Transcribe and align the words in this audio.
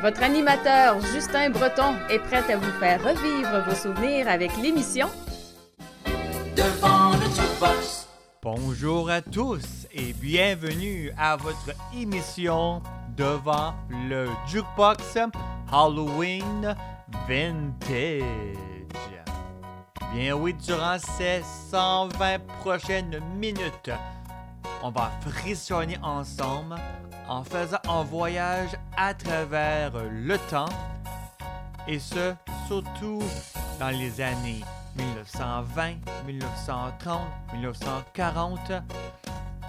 Votre 0.00 0.22
animateur 0.22 1.00
Justin 1.12 1.50
Breton 1.50 1.96
est 2.08 2.20
prêt 2.20 2.52
à 2.52 2.56
vous 2.56 2.70
faire 2.78 3.02
revivre 3.02 3.64
vos 3.66 3.74
souvenirs 3.74 4.28
avec 4.28 4.56
l'émission 4.56 5.08
Devant 6.54 7.10
le 7.10 7.26
jukebox. 7.26 8.06
Bonjour 8.40 9.10
à 9.10 9.20
tous 9.20 9.88
et 9.92 10.12
bienvenue 10.12 11.10
à 11.18 11.36
votre 11.36 11.72
émission 11.92 12.80
devant 13.16 13.74
le 13.90 14.28
Jukebox 14.46 15.18
Halloween 15.72 16.76
Vintage. 17.28 18.22
Bien 20.14 20.34
oui, 20.36 20.54
durant 20.54 20.98
ces 20.98 21.42
120 21.70 22.38
prochaines 22.60 23.20
minutes, 23.36 23.90
on 24.82 24.90
va 24.90 25.10
frissonner 25.20 25.98
ensemble 26.02 26.76
en 27.28 27.44
faisant 27.44 27.78
un 27.88 28.02
voyage 28.04 28.70
à 28.96 29.14
travers 29.14 29.92
le 30.10 30.38
temps 30.50 30.68
et 31.86 31.98
ce, 31.98 32.34
surtout 32.66 33.22
dans 33.80 33.88
les 33.90 34.20
années 34.20 34.62
1920, 34.96 35.94
1930, 36.26 37.20
1940, 37.54 38.72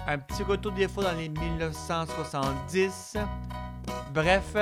un 0.06 0.18
petit 0.18 0.42
retour 0.42 0.72
des 0.72 0.88
fois 0.88 1.04
dans 1.04 1.16
les 1.16 1.28
1970. 1.28 3.16
Bref, 4.12 4.56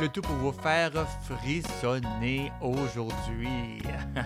le 0.00 0.08
tout 0.08 0.22
pour 0.22 0.36
vous 0.36 0.52
faire 0.52 0.92
frissonner 1.22 2.50
aujourd'hui. 2.60 3.82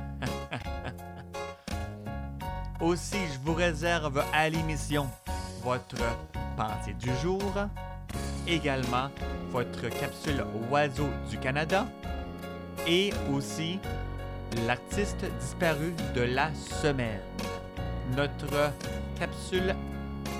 Aussi, 2.80 3.18
je 3.34 3.38
vous 3.44 3.54
réserve 3.54 4.24
à 4.32 4.48
l'émission 4.48 5.10
votre 5.62 5.96
pensée 6.56 6.94
du 6.94 7.14
jour, 7.22 7.42
également 8.46 9.10
votre 9.50 9.88
capsule 9.88 10.44
Oiseau 10.70 11.08
du 11.30 11.38
Canada 11.38 11.86
et 12.86 13.12
aussi 13.32 13.78
l'artiste 14.66 15.24
disparu 15.40 15.94
de 16.14 16.22
la 16.22 16.52
semaine. 16.54 17.20
Notre 18.16 18.72
capsule 19.18 19.74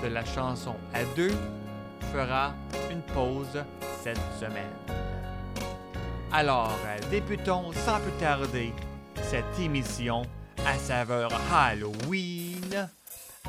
de 0.03 0.07
la 0.07 0.25
chanson 0.25 0.75
à 0.93 1.03
deux 1.15 1.35
fera 2.11 2.53
une 2.91 3.01
pause 3.01 3.63
cette 4.01 4.19
semaine. 4.39 4.65
Alors, 6.31 6.77
débutons 7.09 7.71
sans 7.73 7.99
plus 7.99 8.11
tarder 8.19 8.73
cette 9.23 9.59
émission 9.59 10.23
à 10.65 10.77
saveur 10.77 11.31
Halloween 11.51 12.89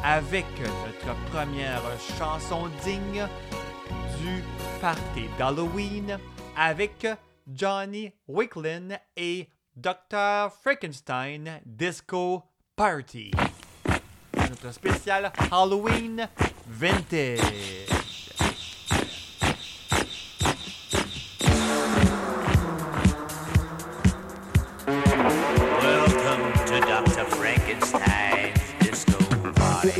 avec 0.05 0.47
notre 0.59 1.15
première 1.31 1.83
chanson 2.19 2.69
digne 2.85 3.27
du 4.21 4.43
party 4.81 5.29
d'Halloween 5.39 6.19
avec 6.57 7.07
Johnny 7.47 8.13
Wicklin 8.29 8.97
et 9.17 9.49
Dr. 9.77 10.51
Frankenstein 10.63 11.61
Disco 11.65 12.43
Party. 12.77 13.31
Notre 14.35 14.73
spécial 14.73 15.33
Halloween 15.51 16.29
Vintage. 16.67 18.00
Dr. 29.81 29.93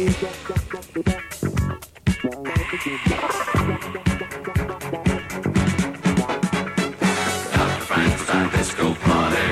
Frankenstein 7.87 8.51
Disco 8.51 8.95
Party. 8.95 9.47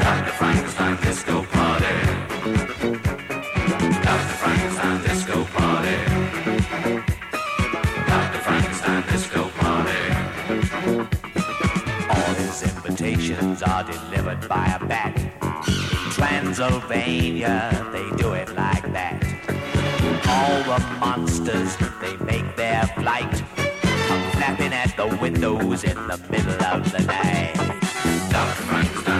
Dr. 0.00 0.32
Frankenstein 0.38 0.96
Disco 1.02 1.42
Party. 1.52 1.96
Dr. 4.00 4.34
Frankenstein 4.40 5.02
Disco 5.02 5.44
Party. 5.44 5.96
Dr. 8.08 8.38
Frankenstein 8.38 9.02
Disco 9.12 9.42
Party. 9.58 10.02
All 12.08 12.34
his 12.36 12.62
invitations 12.62 13.62
are 13.62 13.84
delivered 13.84 14.48
by 14.48 14.78
a 14.80 14.86
bat. 14.86 15.33
Transylvania, 16.26 17.86
they 17.92 18.08
do 18.16 18.32
it 18.32 18.48
like 18.56 18.90
that. 18.92 19.22
All 20.26 20.62
the 20.62 20.82
monsters, 20.98 21.76
they 22.00 22.16
make 22.24 22.56
their 22.56 22.86
flight. 22.96 23.42
Come 24.08 24.30
flapping 24.30 24.72
at 24.72 24.96
the 24.96 25.18
windows 25.20 25.84
in 25.84 25.96
the 26.08 26.18
middle 26.30 26.64
of 26.64 26.90
the 26.92 27.00
night. 27.00 27.64
Frankenstein 28.54 29.04
Disco 29.04 29.13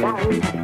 Disco 0.00 0.59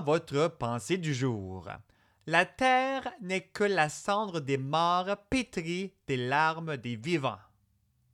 votre 0.00 0.48
pensée 0.48 0.96
du 0.96 1.12
jour. 1.12 1.68
La 2.26 2.46
terre 2.46 3.12
n'est 3.20 3.42
que 3.42 3.64
la 3.64 3.88
cendre 3.88 4.40
des 4.40 4.56
morts 4.56 5.16
pétrie 5.28 5.92
des 6.06 6.16
larmes 6.16 6.76
des 6.76 6.96
vivants. 6.96 7.38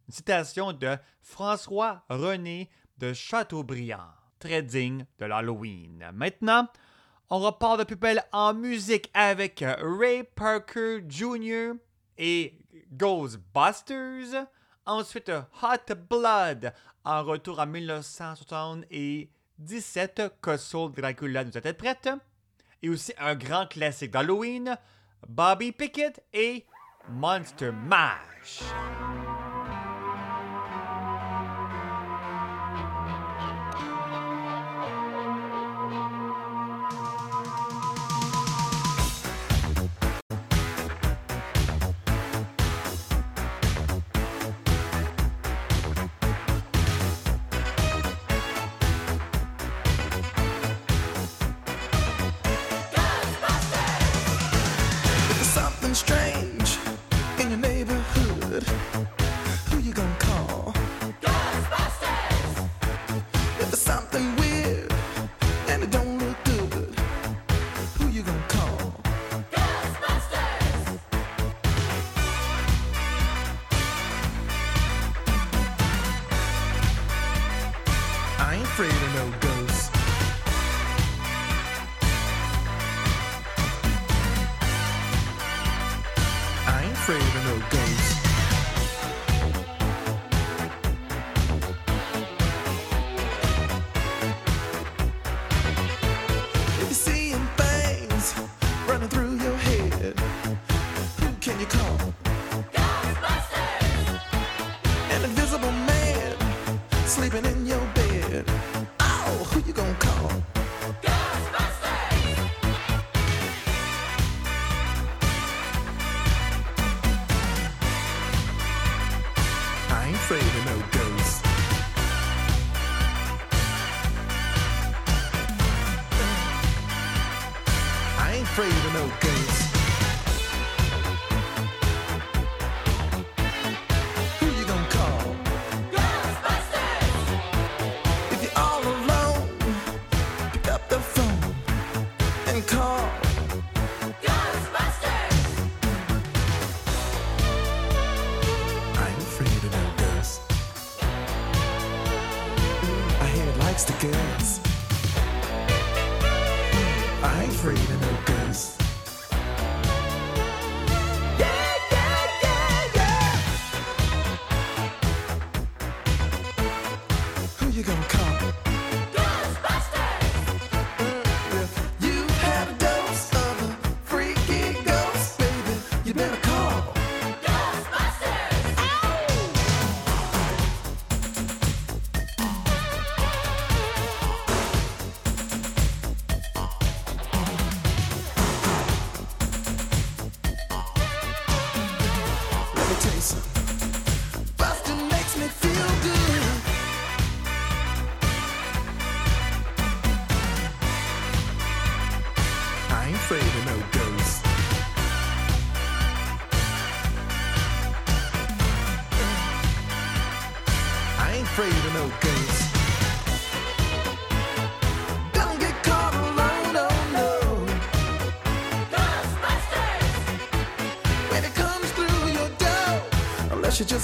Une 0.08 0.14
citation 0.14 0.72
de 0.72 0.96
François 1.20 2.04
René 2.08 2.70
de 2.96 3.12
Chateaubriand, 3.12 4.10
très 4.38 4.62
digne 4.62 5.06
de 5.18 5.26
l'Halloween. 5.26 6.10
Maintenant, 6.14 6.66
on 7.30 7.38
repart 7.38 7.78
de 7.78 7.84
plus 7.84 7.96
belle 7.96 8.24
en 8.32 8.54
musique 8.54 9.10
avec 9.12 9.62
Ray 9.62 10.24
Parker 10.34 11.00
Jr. 11.06 11.72
et 12.16 12.58
Ghostbusters. 12.92 14.46
Ensuite, 14.86 15.30
Hot 15.62 15.94
Blood 16.08 16.72
en 17.04 17.22
retour 17.22 17.60
à 17.60 17.66
1960 17.66 18.84
et 18.90 19.30
17, 19.58 20.22
Cossoul 20.40 20.92
Dracula 20.92 21.44
nous 21.44 21.56
était 21.56 21.72
prête. 21.72 22.08
Et 22.82 22.88
aussi 22.88 23.12
un 23.18 23.34
grand 23.34 23.66
classique 23.66 24.12
d'Halloween, 24.12 24.76
Bobby 25.28 25.72
Pickett 25.72 26.22
et 26.32 26.64
Monster 27.10 27.72
Mash. 27.72 28.60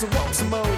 walk 0.06 0.34
some 0.34 0.50
more. 0.50 0.73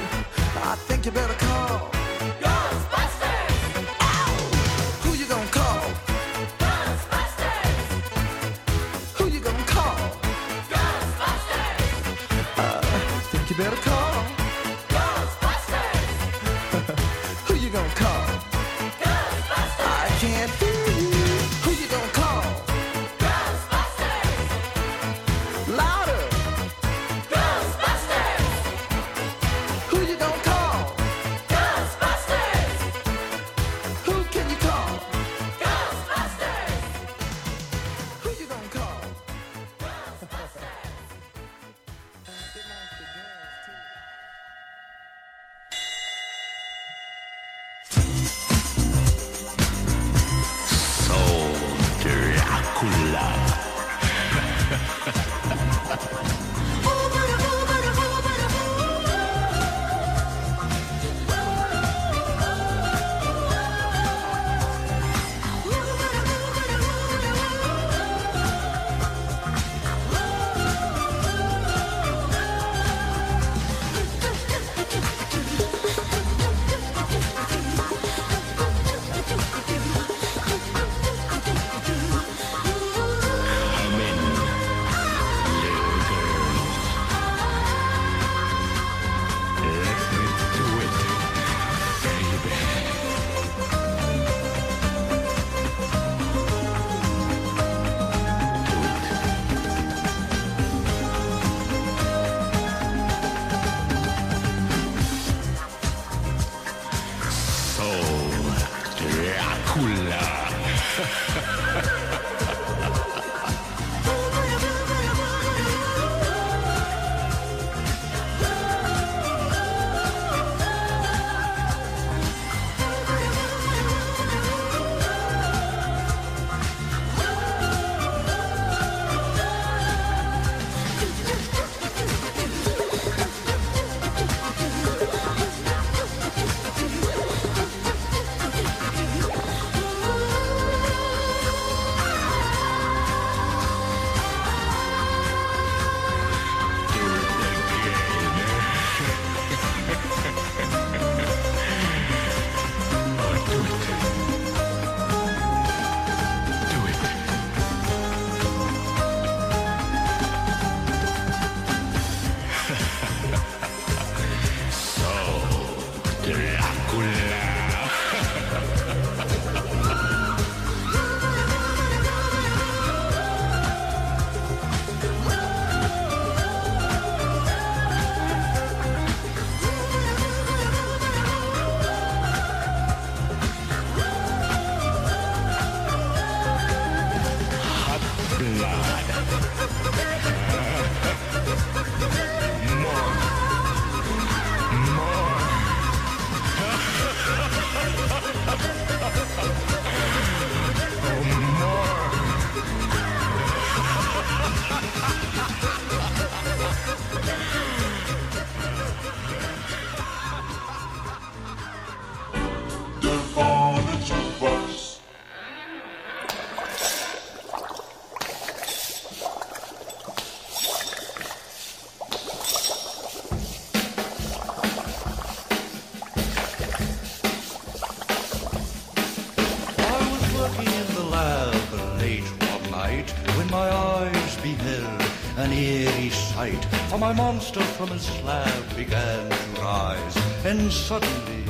My 237.07 237.13
monster 237.13 237.61
from 237.77 237.87
his 237.91 238.03
slab 238.03 238.65
began 238.75 239.31
to 239.31 239.61
rise. 239.61 240.17
And 240.45 240.73
suddenly, 240.73 241.45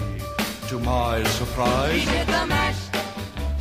to 0.69 0.79
my 0.81 1.25
surprise, 1.39 1.95
He 1.99 2.05
did 2.05 2.27
the 2.27 2.45
mash, 2.47 2.83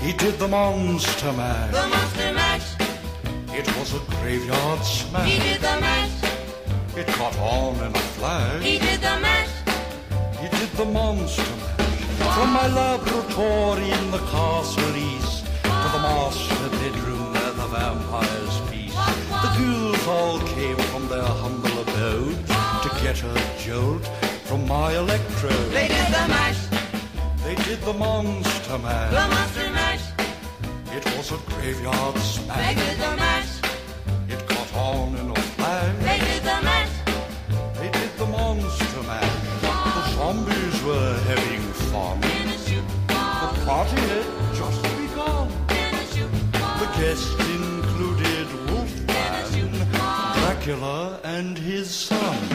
he 0.02 0.12
did 0.12 0.36
the 0.38 0.50
monster 0.50 1.32
mash. 1.32 1.72
the 1.72 1.88
monster 1.96 2.34
mash. 2.42 2.68
It 3.60 3.68
was 3.78 3.94
a 3.94 4.02
graveyard 4.18 4.82
smash. 4.84 5.30
He 5.32 5.40
did 5.40 5.62
the 5.62 5.76
mash, 5.86 6.16
It 6.98 7.08
caught 7.18 7.38
on 7.40 7.76
in 7.86 7.92
a 7.96 8.06
flash. 8.18 8.62
he 8.62 8.78
did 8.78 9.00
the 9.00 9.16
mash. 9.28 9.54
He 10.42 10.48
did 10.60 10.72
the 10.82 10.86
monster 11.00 11.56
mash. 11.62 12.36
From 12.36 12.50
my 12.60 12.68
laboratory 12.82 13.90
in 14.00 14.06
the 14.12 14.24
castle 14.36 14.96
east 15.14 15.46
to 15.64 15.88
the 15.96 16.02
master 16.10 16.70
bedroom 16.80 17.32
where 17.36 17.54
the 17.62 17.68
vampires 17.68 18.56
feast. 18.70 18.98
The 19.44 19.52
ghouls 19.58 20.08
all 20.08 20.40
came 20.56 20.78
from 20.92 21.08
their 21.08 21.24
humble 21.42 21.55
get 23.06 23.24
a 23.24 23.36
jolt 23.60 24.04
from 24.48 24.68
my 24.68 24.92
electrode. 24.98 25.70
They 25.78 25.88
did 25.88 26.08
the 26.18 26.26
mash, 26.36 26.62
They 27.44 27.54
did 27.68 27.80
the 27.82 27.94
monster 27.94 28.78
mash. 28.80 29.12
the 29.20 29.26
monster 29.36 29.70
mash. 29.80 30.06
It 30.98 31.06
was 31.16 31.28
a 31.38 31.40
graveyard 31.50 32.18
smash. 32.18 32.58
They 32.66 32.74
did 32.84 32.98
the 33.06 33.14
mash, 33.24 33.52
It 34.34 34.42
caught 34.50 34.74
on 34.76 35.16
in 35.22 35.28
a 35.30 35.36
flash. 35.56 35.96
they 36.08 36.20
did 36.30 36.42
the 36.52 36.60
mash. 36.70 36.94
They 37.80 37.90
did 38.00 38.12
the 38.22 38.26
monster 38.26 39.02
mash. 39.12 39.36
The 39.98 40.04
zombies 40.16 40.78
were 40.90 41.14
having 41.30 41.62
fun. 41.92 42.18
In 42.38 42.48
a 42.56 42.58
shoot, 42.66 42.88
The 43.08 43.50
party 43.70 44.02
had 44.14 44.28
just 44.60 44.82
begun. 44.98 45.48
The 46.82 46.90
guests 47.00 47.36
included 47.58 48.48
Wolfman, 48.68 49.72
Dracula, 50.40 51.20
and 51.24 51.56
his 51.56 51.88
son. 51.92 52.55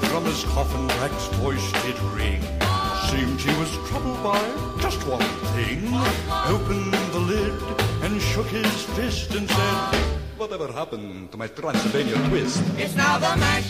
from 0.11 0.25
his 0.25 0.43
coffin, 0.45 0.87
Drac's 0.87 1.27
voice 1.39 1.71
did 1.83 1.97
ring. 2.17 2.41
Seemed 3.09 3.39
he 3.39 3.53
was 3.59 3.71
troubled 3.89 4.21
by 4.23 4.39
just 4.79 4.99
one 5.07 5.23
thing. 5.55 5.79
Opened 6.55 6.93
the 7.15 7.19
lid 7.19 7.53
and 8.03 8.21
shook 8.21 8.47
his 8.47 8.83
fist 8.95 9.33
and 9.35 9.49
said, 9.49 9.95
Whatever 10.37 10.67
happened 10.71 11.31
to 11.31 11.37
my 11.37 11.47
Transylvania 11.47 12.15
twist? 12.29 12.61
It's 12.77 12.95
now 12.95 13.17
the 13.19 13.35
mash, 13.37 13.69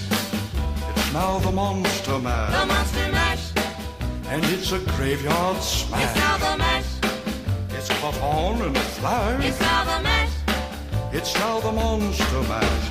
It's 0.90 1.14
now 1.14 1.40
the 1.40 1.52
monster 1.52 2.20
mash. 2.20 2.52
the 2.60 2.66
monster 2.66 3.12
mash. 3.12 3.46
And 4.30 4.44
it's 4.46 4.72
a 4.72 4.80
graveyard 4.96 5.58
smash. 5.62 6.04
It's 6.04 6.16
now 6.16 6.38
the 6.38 6.58
mash, 6.58 6.90
It's 7.78 7.90
caught 8.00 8.20
on 8.22 8.62
in 8.68 8.76
a 8.76 8.80
flash. 8.80 9.46
it's 9.46 9.60
now 9.60 9.84
the 9.84 10.04
mash. 10.04 10.30
It's 11.14 11.34
now 11.36 11.60
the 11.60 11.72
monster 11.72 12.42
mash. 12.44 12.91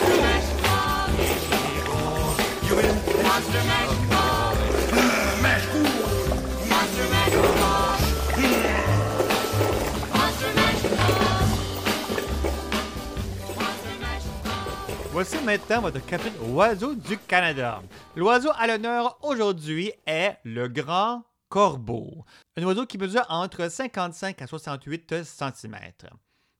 Voici 15.11 15.37
maintenant 15.43 15.81
votre 15.81 16.03
capitaine 16.05 16.33
oiseau 16.51 16.95
du 16.95 17.17
Canada. 17.17 17.83
L'oiseau 18.15 18.49
à 18.57 18.65
l'honneur 18.65 19.19
aujourd'hui 19.21 19.91
est 20.07 20.37
le 20.43 20.67
grand 20.67 21.23
corbeau. 21.47 22.25
Un 22.57 22.63
oiseau 22.63 22.85
qui 22.85 22.97
mesure 22.97 23.25
entre 23.29 23.69
55 23.69 24.41
à 24.41 24.47
68 24.47 25.23
cm. 25.23 25.77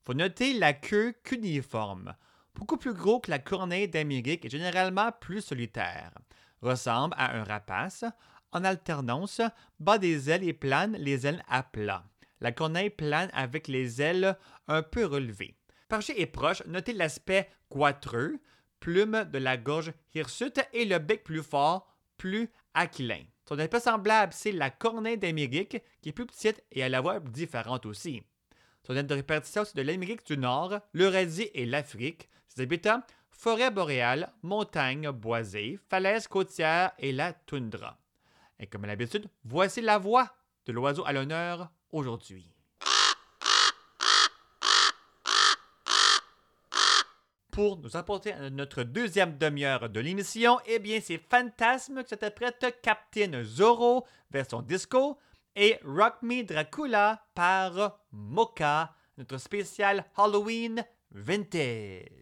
Faut 0.05 0.13
noter 0.13 0.53
la 0.53 0.73
queue 0.73 1.13
cuniforme, 1.23 2.13
beaucoup 2.53 2.77
plus 2.77 2.93
gros 2.93 3.19
que 3.19 3.31
la 3.31 3.39
corneille 3.39 3.87
d'Amérique 3.87 4.45
et 4.45 4.49
généralement 4.49 5.11
plus 5.19 5.41
solitaire. 5.41 6.11
Ressemble 6.61 7.15
à 7.17 7.35
un 7.37 7.43
rapace. 7.43 8.05
En 8.51 8.63
alternance, 8.63 9.41
bat 9.79 9.97
des 9.97 10.29
ailes 10.29 10.43
et 10.43 10.53
plane 10.53 10.95
les 10.97 11.25
ailes 11.25 11.43
à 11.47 11.63
plat. 11.63 12.03
La 12.41 12.51
corneille 12.51 12.89
plane 12.89 13.29
avec 13.33 13.67
les 13.67 14.01
ailes 14.01 14.37
un 14.67 14.81
peu 14.81 15.05
relevées. 15.05 15.55
Par 15.87 16.01
chez 16.01 16.19
et 16.21 16.25
proche, 16.25 16.65
notez 16.67 16.93
l'aspect 16.93 17.49
quatreux, 17.69 18.39
plume 18.79 19.25
de 19.31 19.37
la 19.37 19.57
gorge 19.57 19.93
hirsute 20.13 20.59
et 20.73 20.85
le 20.85 20.99
bec 20.99 21.23
plus 21.23 21.43
fort, 21.43 21.87
plus 22.17 22.49
aquilin. 22.73 23.23
Son 23.47 23.59
espèce 23.59 23.83
semblable, 23.83 24.33
c'est 24.33 24.51
la 24.51 24.69
corneille 24.69 25.17
d'Amérique, 25.17 25.77
qui 26.01 26.09
est 26.09 26.13
plus 26.13 26.25
petite 26.25 26.63
et 26.71 26.83
à 26.83 26.89
la 26.89 27.01
voix 27.01 27.19
différente 27.19 27.85
aussi. 27.85 28.23
Son 28.85 28.95
aire 28.95 29.03
de 29.03 29.13
répartition, 29.13 29.63
c'est 29.65 29.75
de 29.75 29.81
l'Amérique 29.81 30.25
du 30.25 30.37
Nord, 30.37 30.79
l'Eurasie 30.93 31.49
et 31.53 31.65
l'Afrique. 31.65 32.29
Ses 32.47 32.61
habitats, 32.61 33.05
forêts 33.41 33.71
boréales, 33.71 34.31
montagnes 34.43 35.09
boisées, 35.09 35.79
falaises 35.89 36.27
côtières 36.27 36.91
et 36.99 37.11
la 37.11 37.33
toundra. 37.33 37.97
Et 38.59 38.67
comme 38.67 38.83
à 38.83 38.87
l'habitude, 38.87 39.27
voici 39.43 39.81
la 39.81 39.97
voix 39.97 40.29
de 40.67 40.71
l'oiseau 40.71 41.03
à 41.07 41.11
l'honneur 41.11 41.71
aujourd'hui. 41.91 42.53
Pour 47.49 47.79
nous 47.79 47.97
apporter 47.97 48.35
notre 48.51 48.83
deuxième 48.83 49.39
demi-heure 49.39 49.89
de 49.89 49.99
l'émission, 49.99 50.59
eh 50.67 50.77
bien, 50.77 50.99
c'est 51.01 51.17
Fantasme 51.17 52.03
qui 52.03 52.09
s'interprète 52.09 52.79
Captain 52.83 53.43
Zorro 53.43 54.05
version 54.29 54.61
disco 54.61 55.17
et 55.55 55.79
Rock 55.83 56.21
Me 56.21 56.43
Dracula 56.43 57.25
par 57.33 57.99
Mocha, 58.11 58.93
notre 59.17 59.39
spécial 59.39 60.05
Halloween 60.15 60.85
vintage. 61.09 62.21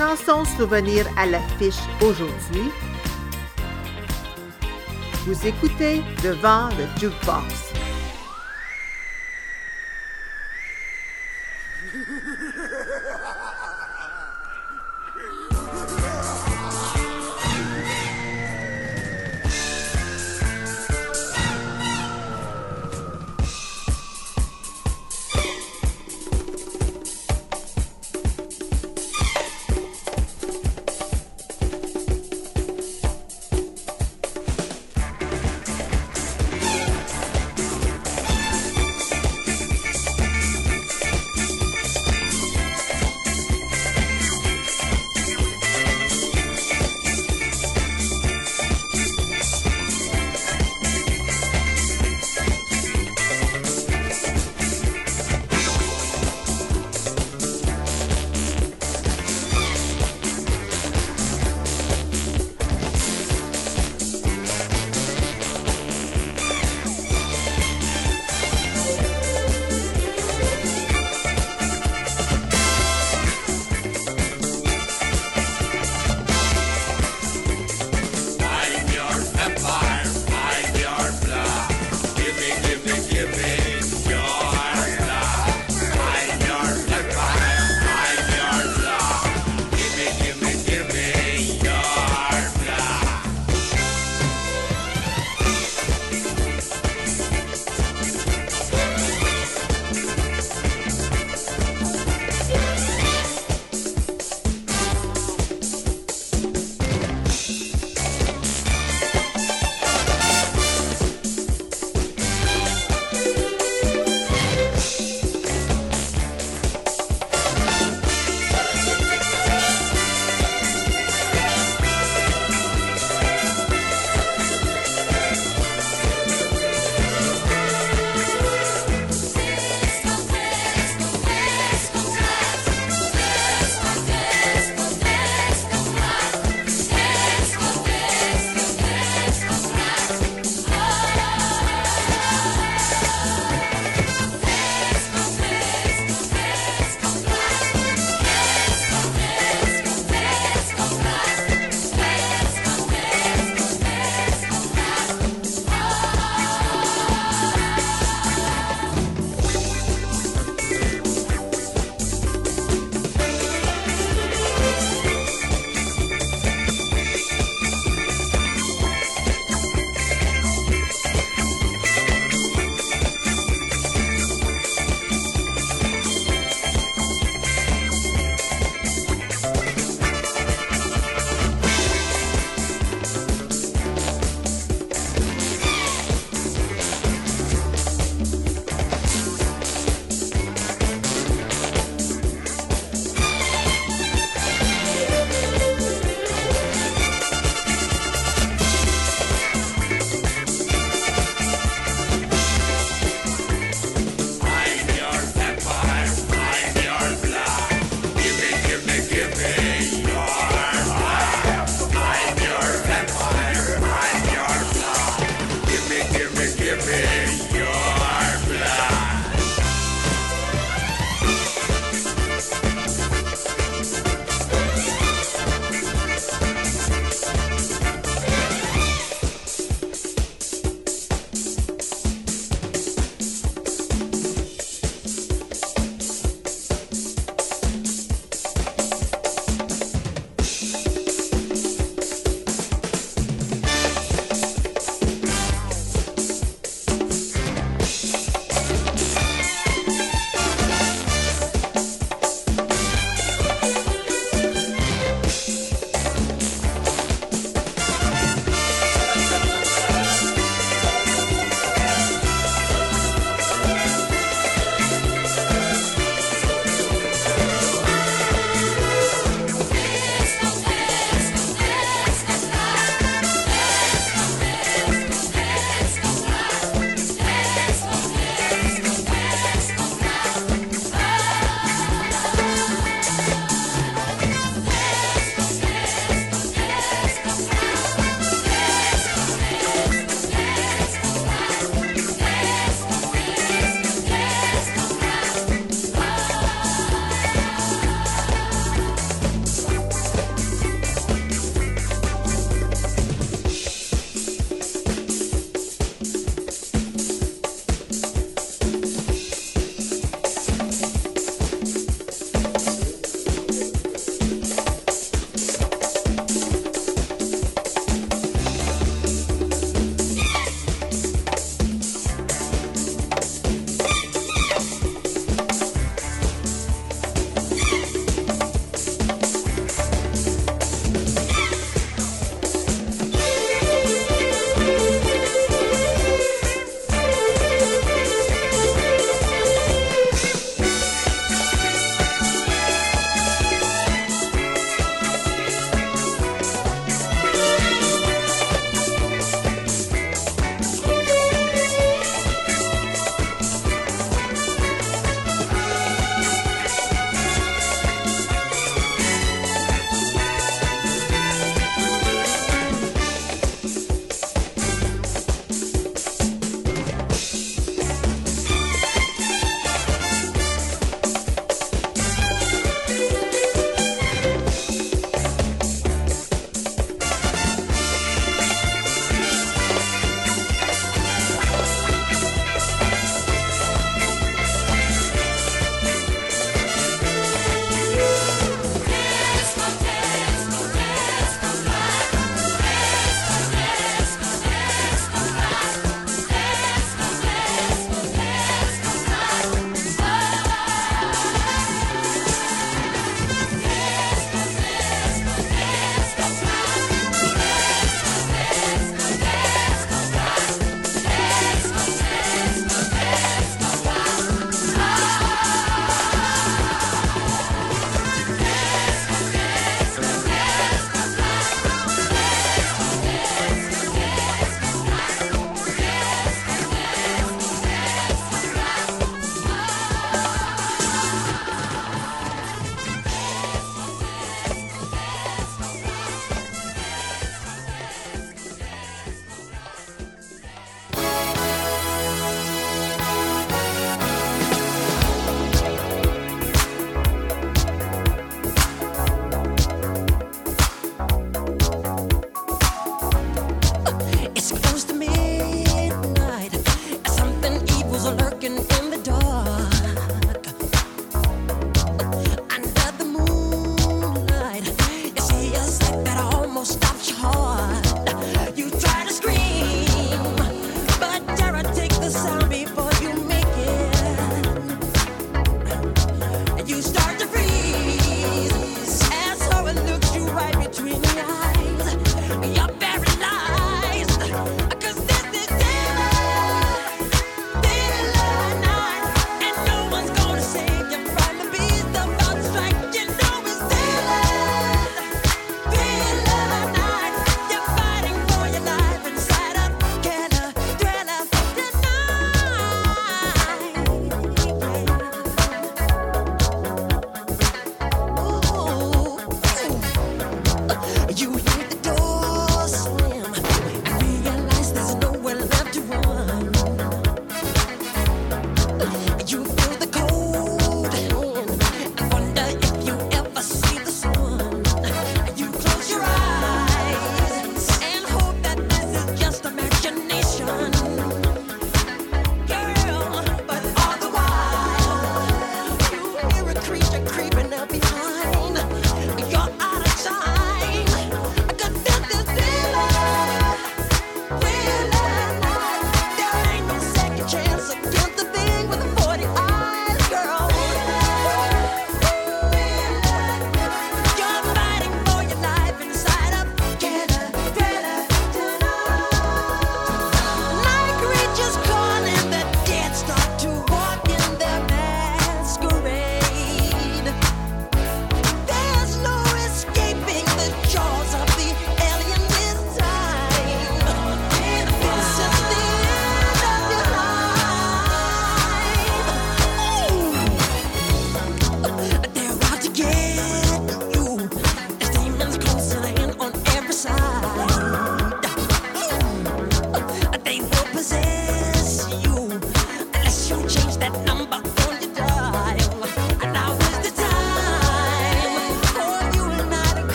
Chansons 0.00 0.46
souvenirs 0.56 1.06
à 1.18 1.26
l'affiche 1.26 1.82
aujourd'hui. 2.00 2.70
Vous 5.26 5.46
écoutez 5.46 6.00
devant 6.24 6.70
le 6.78 6.86
jukebox. 6.98 7.59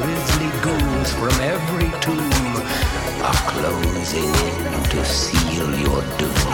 hurriedly 0.00 0.50
goes 0.64 1.12
from 1.12 1.36
every 1.44 1.90
tomb 2.00 2.56
are 3.22 3.42
closing 3.52 4.24
in 4.24 4.82
to 4.88 5.04
seal 5.04 5.68
your 5.78 6.00
doom. 6.16 6.48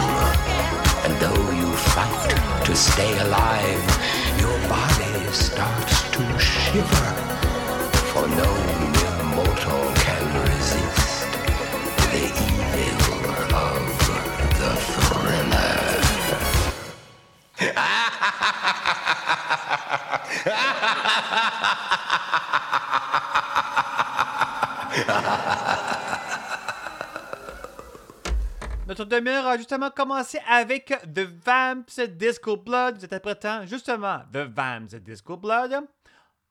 And 1.05 1.13
though 1.21 1.51
you 1.51 1.71
fight 1.95 2.29
to 2.65 2.75
stay 2.75 3.17
alive, 3.19 3.85
your 4.39 4.57
body 4.67 5.31
starts 5.31 6.11
to 6.11 6.23
shiver. 6.39 7.09
For 8.11 8.27
no 8.27 8.51
mere 8.93 9.23
mortal 9.35 9.85
can 10.03 10.23
resist 10.43 11.29
the 12.11 12.25
evil 12.51 13.23
of 13.55 13.81
the 14.59 14.71
thriller. 14.91 15.87
Ha 17.59 17.71
ha 17.75 18.09
ha 18.11 18.31
ha 18.31 18.51
ha 18.51 18.57
ha 18.57 18.91
ha 20.57 20.75
ha 20.77 20.91
ha 20.91 21.21
ha 21.29 21.49
ha 21.51 22.56
Notre 28.87 29.05
demi-heure 29.05 29.47
a 29.47 29.57
justement 29.57 29.89
commencé 29.89 30.39
avec 30.47 30.93
The 31.13 31.27
Vamps 31.45 31.99
Disco 32.09 32.57
Blood, 32.57 32.97
nous 32.97 33.05
interprétant 33.05 33.65
justement 33.65 34.19
The 34.31 34.47
Vamps 34.47 34.95
Disco 35.01 35.37
Blood. 35.37 35.87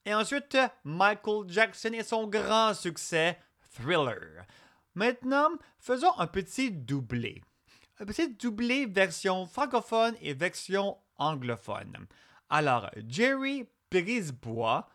Et 0.05 0.15
ensuite, 0.15 0.59
Michael 0.85 1.49
Jackson 1.49 1.93
et 1.93 2.03
son 2.03 2.27
grand 2.27 2.75
succès, 2.75 3.39
Thriller. 3.75 4.45
Maintenant, 4.95 5.51
faisons 5.79 6.13
un 6.19 6.27
petit 6.27 6.71
doublé. 6.71 7.43
Un 8.01 8.05
petit 8.05 8.35
doublé 8.35 8.87
version 8.87 9.47
francophone 9.47 10.15
et 10.21 10.35
version 10.35 10.99
anglophone. 11.17 12.07
Alors, 12.49 12.91
Jerry 13.09 13.67
Brisebois, 13.91 14.89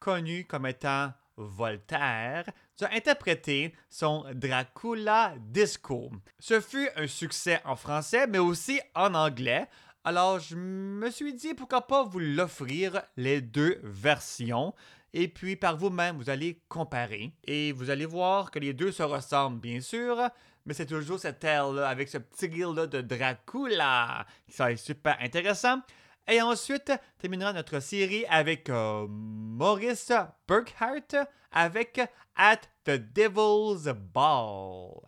connu 0.00 0.46
comme 0.46 0.66
étant 0.66 1.12
Voltaire, 1.36 2.46
a 2.84 2.92
interprété 2.92 3.74
son 3.88 4.24
Dracula 4.34 5.34
Disco. 5.38 6.10
Ce 6.38 6.60
fut 6.60 6.88
un 6.96 7.06
succès 7.06 7.60
en 7.64 7.76
français, 7.76 8.26
mais 8.26 8.38
aussi 8.38 8.80
en 8.94 9.14
anglais. 9.14 9.66
Alors, 10.04 10.38
je 10.38 10.54
me 10.54 11.10
suis 11.10 11.34
dit 11.34 11.54
pourquoi 11.54 11.86
pas 11.86 12.04
vous 12.04 12.20
l'offrir 12.20 13.02
les 13.16 13.40
deux 13.40 13.80
versions. 13.82 14.74
Et 15.12 15.28
puis, 15.28 15.56
par 15.56 15.76
vous-même, 15.76 16.16
vous 16.16 16.30
allez 16.30 16.62
comparer. 16.68 17.32
Et 17.44 17.72
vous 17.72 17.90
allez 17.90 18.06
voir 18.06 18.50
que 18.50 18.58
les 18.58 18.74
deux 18.74 18.92
se 18.92 19.02
ressemblent, 19.02 19.58
bien 19.58 19.80
sûr. 19.80 20.28
Mais 20.66 20.74
c'est 20.74 20.86
toujours 20.86 21.18
cet 21.18 21.42
air-là, 21.42 21.88
avec 21.88 22.08
ce 22.08 22.18
petit 22.18 22.48
guild-là 22.48 22.86
de 22.86 23.00
Dracula. 23.00 24.26
Ça 24.48 24.70
être 24.70 24.78
super 24.78 25.16
intéressant. 25.20 25.80
Et 26.28 26.42
ensuite, 26.42 26.90
terminera 27.18 27.52
notre 27.52 27.78
série 27.78 28.24
avec 28.28 28.68
euh, 28.68 29.06
Maurice 29.08 30.10
Burkhardt 30.48 31.28
avec 31.52 32.00
At 32.34 32.62
the 32.84 32.96
Devil's 33.14 33.88
Ball. 34.12 35.02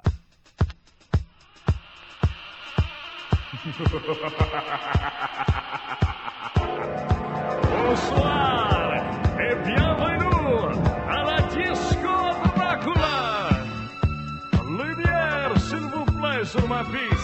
Bonsoir 7.64 8.92
et 9.40 9.56
bienvenue 9.56 10.78
à 11.08 11.24
la 11.24 11.42
Disco 11.48 12.16
Dracula. 12.54 13.48
Lumière, 14.68 15.52
s'il 15.58 15.78
vous 15.78 16.04
plaît, 16.04 16.44
sur 16.44 16.68
ma 16.68 16.84
piste 16.84 17.17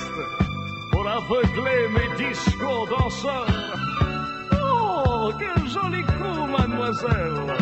pour 1.22 1.36
aveugler 1.36 1.88
mes 1.88 2.08
disco 2.16 2.86
danseurs. 2.86 3.46
Oh, 4.62 5.32
quel 5.38 5.68
joli 5.68 6.02
coup, 6.02 6.46
mademoiselle. 6.46 7.56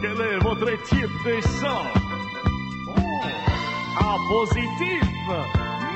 Quel 0.00 0.20
est 0.20 0.38
votre 0.38 0.70
type 0.84 1.16
de 1.26 1.40
sang? 1.40 1.84
Oh, 2.88 3.00
ah, 4.00 4.16
positif, 4.28 5.04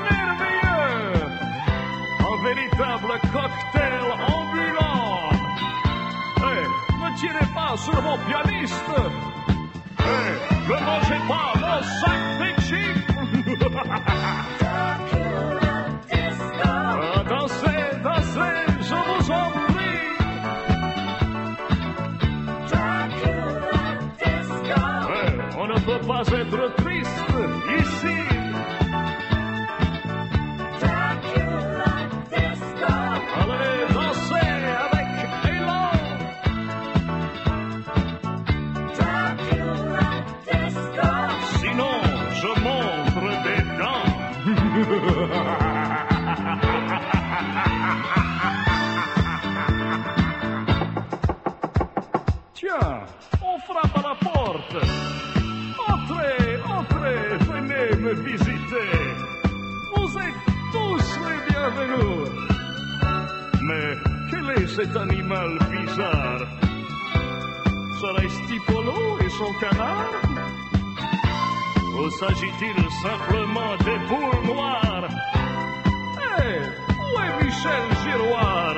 merveilleux. 0.01 1.25
Un 2.19 2.37
véritable 2.43 3.13
cocktail 3.33 4.05
ambulant. 4.37 5.29
Eh, 6.37 6.65
ne 7.01 7.17
tirez 7.17 7.49
pas 7.53 7.77
sur 7.77 8.01
mon 8.01 8.17
pianiste. 8.27 8.93
Eh, 9.99 10.33
ne 10.69 10.77
mangez 10.85 11.21
pas 11.27 11.53
mon 11.59 11.81
sac 12.01 12.21
de 12.39 12.49
chips. 12.61 13.05
pas 25.99 26.23
être 26.27 26.75
triste 26.75 27.23
ici. 27.79 28.17
Allez, 33.37 33.93
dansez 33.93 34.49
avec 34.85 35.07
élan. 35.49 35.91
Sinon, 41.59 41.97
je 42.33 42.51
montre 42.61 43.25
des 43.45 43.61
dents. 43.79 44.07
Tiens, 52.53 52.95
on 53.41 53.55
frappe 53.59 53.97
à 53.97 54.01
la 54.01 54.15
porte. 54.15 55.14
Mais 63.61 63.97
quel 64.29 64.49
est 64.51 64.67
cet 64.67 64.95
animal 64.95 65.57
bizarre? 65.71 66.41
Serait-ce 67.99 68.39
et 69.25 69.29
son 69.29 69.51
canard? 69.59 70.13
Ou 71.97 72.09
s'agit-il 72.11 72.77
simplement 73.01 73.75
des 73.83 73.99
boules 74.09 74.45
noires? 74.45 75.09
Hé, 76.37 76.61
où 76.99 77.19
est 77.19 77.43
Michel 77.43 77.85
Giroir? 78.03 78.75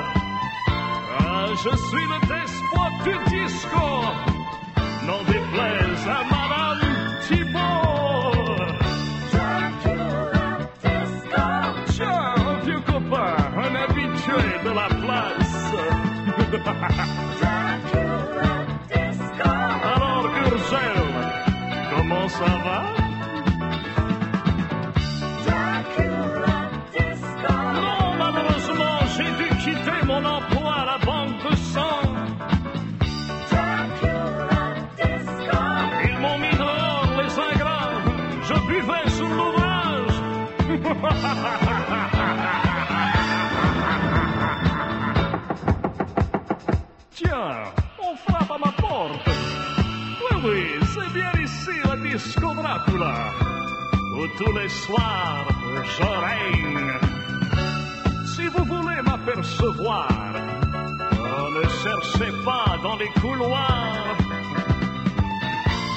Ah, 1.20 1.46
je 1.64 1.76
suis 1.88 2.08
le 2.14 2.20
despote 2.34 3.00
du 3.04 3.16
disco. 3.36 3.88
N'en 5.06 5.24
déplaise 5.24 6.08
à 6.08 6.24
Madame 6.32 6.66
ça 22.40 22.46
va 22.46 22.80
Non, 27.74 28.04
malheureusement, 28.20 28.98
j'ai 29.16 29.32
dû 29.40 29.48
quitter 29.64 30.00
mon 30.06 30.24
emploi 30.24 30.74
à 30.82 30.86
la 30.86 30.98
banque 31.06 31.38
de 31.50 31.56
sang. 31.56 32.02
Ils 36.08 36.18
m'ont 36.20 36.38
mis 36.38 36.56
dehors, 36.64 37.10
les 37.20 37.34
ingrats. 37.50 37.94
Je 38.50 38.56
buvais 38.70 39.08
sous 39.18 39.34
l'ouvrage. 39.38 40.18
Tiens, 47.12 47.64
on 48.00 48.16
frappe 48.16 48.52
à 48.52 48.58
ma 48.66 48.72
porte. 48.74 49.22
Oui, 50.24 50.36
oui, 50.46 50.60
c'est 50.94 51.12
bien 51.14 51.37
où 54.15 54.28
tous 54.38 54.51
les 54.53 54.70
soirs 54.70 55.47
je 55.84 56.03
règne. 56.03 56.91
Si 58.26 58.47
vous 58.47 58.65
voulez 58.65 59.01
m'apercevoir, 59.03 60.07
ne 61.55 61.63
cherchez 61.84 62.32
pas 62.43 62.78
dans 62.82 62.95
les 62.95 63.09
couloirs. 63.22 64.18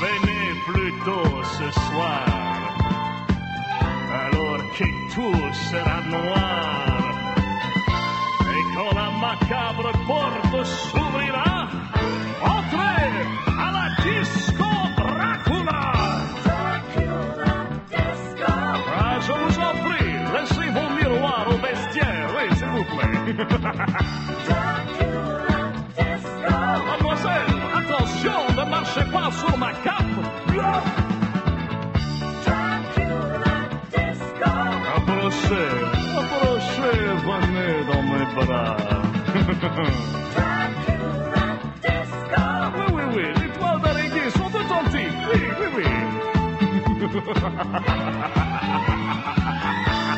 Venez 0.02 0.46
plutôt 0.66 1.42
ce 1.58 1.70
soir, 1.88 2.24
alors 4.24 4.62
que 4.76 4.88
tout 5.14 5.54
sera 5.70 6.00
noir. 6.08 7.14
Et 8.54 8.62
quand 8.74 8.92
la 8.94 9.10
macabre 9.24 9.90
porte 10.06 10.66
s'ouvrira, 10.66 11.68
entrez 12.42 13.10
à 13.58 13.70
la 13.72 13.86
10. 14.02 14.49
Mademoiselle, 26.86 27.54
attention, 27.76 28.40
ne 28.56 28.64
marchez 28.70 29.04
pas 29.12 29.30
sur 29.32 29.58
ma 29.58 29.72
cape. 29.84 30.04
Approchez, 34.96 35.70
approchez, 36.18 37.00
venez 37.26 37.84
dans 37.86 38.02
mes 38.02 38.26
bras. 38.46 38.76
Oui, 42.76 42.84
oui, 42.94 43.04
oui, 43.14 43.24
les 43.42 43.50
toiles 43.58 43.80
d'araignée 43.82 44.30
sont 44.30 44.52
authentiques. 44.54 45.22
Oui, 45.34 45.40
oui, 45.60 45.68
oui. 45.76 45.86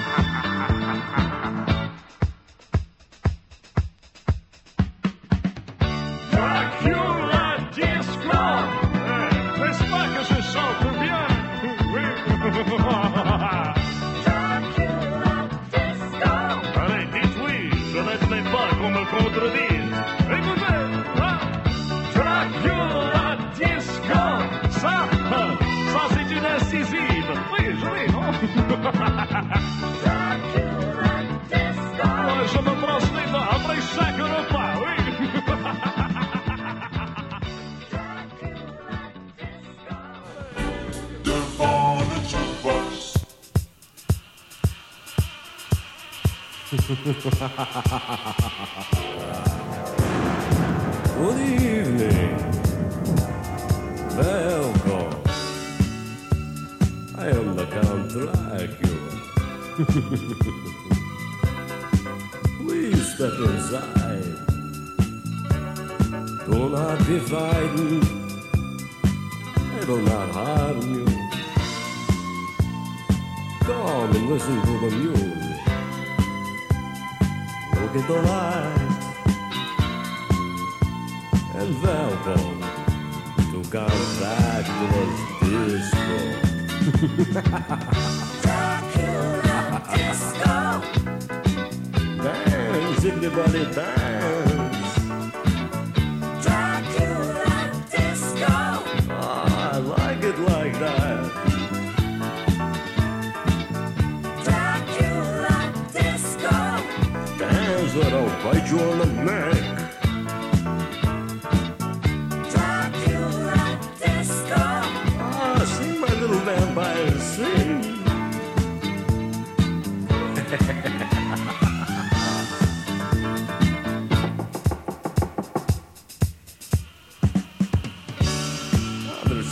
Good 47.12 47.24
evening. 51.60 52.32
Welcome. 54.16 55.12
I 57.18 57.28
am 57.28 57.54
the 57.54 57.66
Count 57.66 58.08
Dracula. 58.08 59.12
Please 62.64 63.14
step 63.14 63.36
inside. 63.40 64.38
Do 66.46 66.58
not 66.70 66.98
divide 67.06 67.74
me. 67.78 67.91
Google 78.06 78.41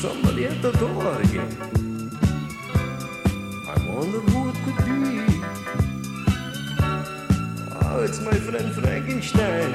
somebody 0.01 0.47
at 0.47 0.63
the 0.63 0.73
door 0.73 1.21
again. 1.21 1.53
I 3.69 3.77
wonder 3.87 4.21
who 4.21 4.49
it 4.49 4.57
could 4.65 4.79
be. 4.89 5.27
Oh, 7.83 8.03
it's 8.03 8.19
my 8.21 8.33
friend 8.33 8.73
Frankenstein. 8.73 9.75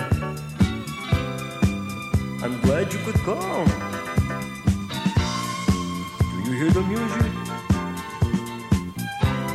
I'm 2.41 2.59
glad 2.61 2.91
you 2.91 2.99
could 3.05 3.21
come. 3.21 3.67
Do 6.33 6.49
you 6.49 6.57
hear 6.57 6.71
the 6.71 6.81
music? 6.81 7.31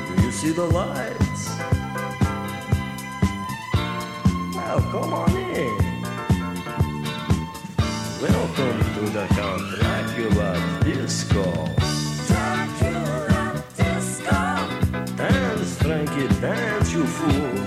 Do 0.07 0.23
you 0.23 0.31
see 0.31 0.53
the 0.53 0.67
lights? 0.67 1.43
Well, 4.55 4.81
come 4.93 5.15
on 5.15 5.37
in. 5.37 5.90
Welcome 8.21 8.79
to 8.97 9.01
the 9.13 9.27
Count 9.29 9.63
Dracula 9.77 10.81
Disco. 10.85 11.43
Dracula 12.27 13.65
Disco. 13.75 15.17
Dance, 15.17 15.79
Frankie, 15.79 16.29
dance, 16.39 16.93
you 16.93 17.07
fool. 17.07 17.60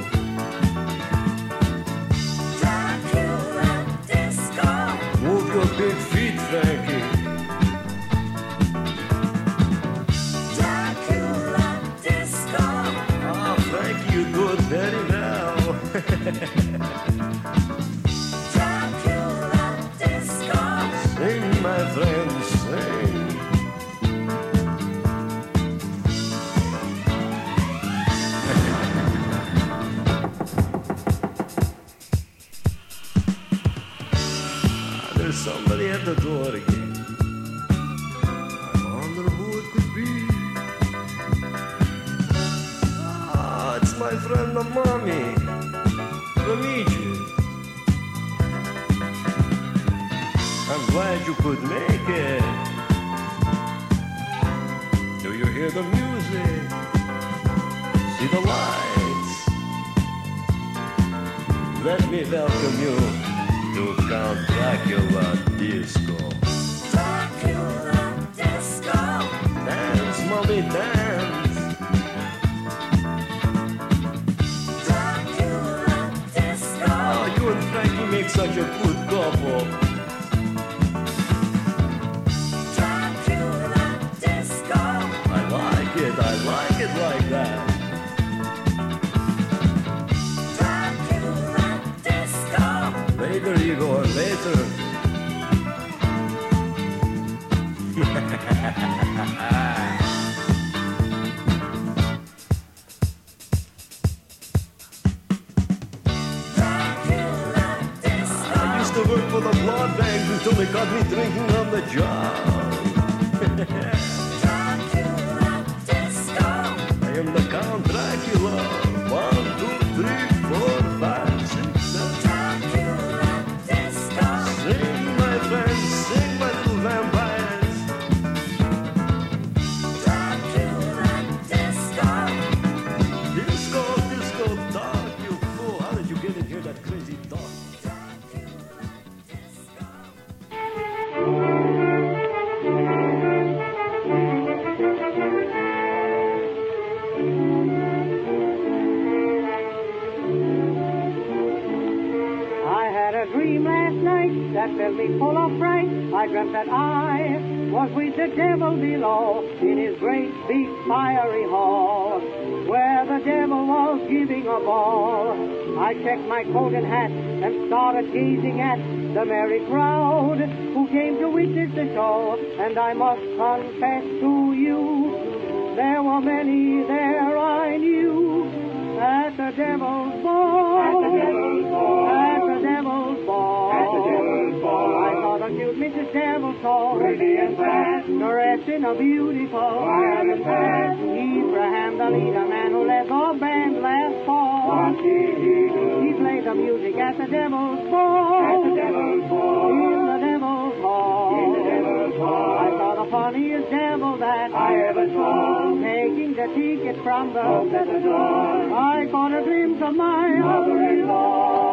Dressing 187.56 188.84
a 188.84 188.94
beautiful 188.96 189.60
fire 189.60 190.32
and 190.32 190.44
fast. 190.44 191.00
Abraham, 191.00 191.98
the 191.98 192.10
leader 192.10 192.46
man 192.48 192.72
who 192.72 192.88
led 192.88 193.08
the 193.08 193.38
band 193.40 193.82
last 193.82 194.26
fall. 194.26 194.68
What 194.68 194.98
did 195.02 195.38
he 195.38 195.70
do? 195.70 196.02
He 196.08 196.14
played 196.18 196.46
the 196.46 196.56
music 196.56 196.96
at 197.00 197.18
the 197.18 197.28
devil's 197.28 197.90
ball. 197.90 198.44
At 198.44 198.64
the 198.64 198.76
devil's 198.76 199.30
ball. 199.30 199.70
In 199.72 200.06
the 200.08 200.18
devil's 200.26 200.82
hall. 200.82 201.36
In 201.44 201.54
the 201.54 201.64
devil's 201.70 202.16
hall. 202.18 202.58
I 202.58 202.70
saw 202.72 203.04
the 203.04 203.12
funniest 203.12 203.70
devil 203.70 204.18
that 204.18 204.54
I 204.54 204.76
ever 204.90 205.08
saw. 205.14 205.76
Taking 205.82 206.34
the 206.34 206.48
ticket 206.56 207.04
from 207.04 207.34
the 207.34 207.44
the 207.70 208.00
door. 208.00 208.74
I 208.74 209.08
caught 209.12 209.34
a 209.34 209.44
glimpse 209.44 209.82
of 209.82 209.96
my 209.96 210.30
mother-in-law. 210.40 211.64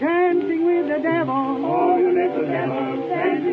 Dancing 0.00 0.66
with 0.66 0.88
the 0.88 0.98
devil. 1.02 1.64
Oh, 1.64 1.96
you 1.98 2.12
little 2.12 2.44
devil. 2.46 3.05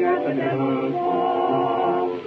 The 0.03 0.33
devil's 0.35 0.93
ball. 0.93 2.19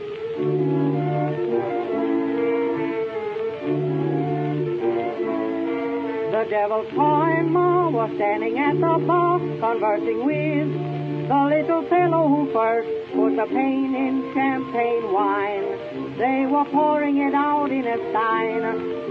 The 6.33 6.45
devil's 6.49 6.89
toy 6.89 7.43
ma 7.43 7.91
was 7.91 8.11
standing 8.17 8.59
at 8.59 8.75
the 8.77 9.05
bar, 9.07 9.39
conversing 9.39 10.25
with 10.25 10.69
the 11.29 11.45
little 11.51 11.83
fellow 11.91 12.29
who 12.29 12.51
first 12.53 12.89
put 13.13 13.37
the 13.37 13.47
pain 13.53 13.95
in 13.95 14.33
champagne 14.33 15.13
wine. 15.13 16.17
They 16.17 16.47
were 16.47 16.65
pouring 16.73 17.19
it 17.19 17.35
out 17.35 17.71
in 17.71 17.87
a 17.87 17.99
stein. 18.11 18.65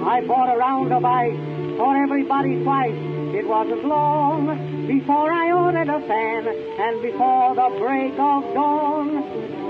I 0.04 0.22
bought 0.26 0.50
a 0.54 0.58
round 0.58 0.92
of 0.92 1.06
ice 1.06 1.38
for 1.78 1.96
everybody 1.96 2.64
twice. 2.64 3.25
It 3.36 3.46
wasn't 3.46 3.84
long 3.84 4.48
before 4.88 5.30
I 5.30 5.52
ordered 5.52 5.90
a 5.90 6.00
fan, 6.08 6.48
and 6.48 7.02
before 7.02 7.54
the 7.54 7.68
break 7.84 8.14
of 8.16 8.48
dawn, 8.56 9.12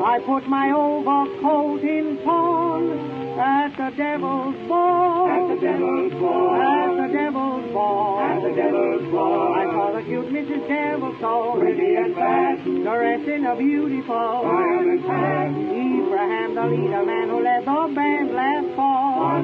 I 0.06 0.20
put 0.20 0.48
my 0.48 0.70
overcoat 0.70 1.82
in 1.82 2.18
pawn. 2.24 2.94
At 3.42 3.76
the 3.76 3.90
devil's 3.98 4.56
ball. 4.70 5.28
At 5.28 5.56
the 5.56 5.62
devil's 5.66 6.14
ball. 6.14 6.62
At 6.62 6.96
the 6.96 7.10
devil's 7.12 7.74
ball. 7.74 8.20
At 8.22 8.42
the 8.44 8.54
devil's 8.54 9.12
ball. 9.12 9.54
I 9.58 9.66
saw 9.66 9.92
the 9.98 10.04
cute 10.06 10.30
Mrs. 10.30 10.68
Devil 10.70 11.16
so 11.20 11.58
pretty 11.60 11.96
and 11.96 12.14
fast, 12.14 12.64
dressed 12.64 13.28
in 13.28 13.46
a 13.48 13.56
beautiful 13.58 14.46
diamond 14.46 15.02
hat. 15.10 15.50
Abraham, 15.50 16.54
the 16.54 16.66
leader 16.70 17.04
man 17.04 17.30
who 17.30 17.42
led 17.44 17.66
the 17.66 17.94
band 17.96 18.30
last 18.32 18.76
fall. 18.78 19.42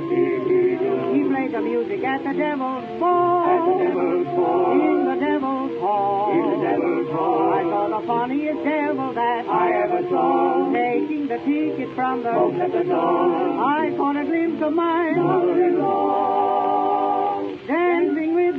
What 1.52 1.64
did 1.64 1.68
he 1.68 1.74
do? 1.74 1.82
He 1.82 1.92
played 1.92 2.00
the 2.00 2.00
music 2.00 2.04
at 2.06 2.24
the 2.24 2.34
devil's 2.34 3.00
ball. 3.00 3.44
At 3.44 3.66
the 3.66 3.84
devil's 3.84 4.28
ball. 4.28 4.72
In 4.72 5.06
the 5.06 5.16
devil's 5.20 5.82
hall. 5.82 6.32
In 6.32 6.46
the 6.52 6.68
devil's 6.68 7.12
hall. 7.12 7.54
I 7.54 7.64
saw 7.64 8.00
the 8.00 8.08
funniest 8.08 8.64
devil 8.64 9.14
that 9.14 9.46
I 9.48 9.84
ever 9.84 10.02
saw. 10.10 10.72
Taking 10.72 11.28
the 11.28 11.38
ticket 11.40 11.96
from 11.96 12.24
the 12.24 12.32
folks 12.32 12.60
at 12.60 12.72
the 12.72 12.84
door. 12.84 13.60
I 13.60 13.94
caught 13.98 14.18
a 14.18 14.24
glimpse 14.26 14.62
of 14.64 14.74
my 14.74 15.12
mother-in-law. 15.12 16.51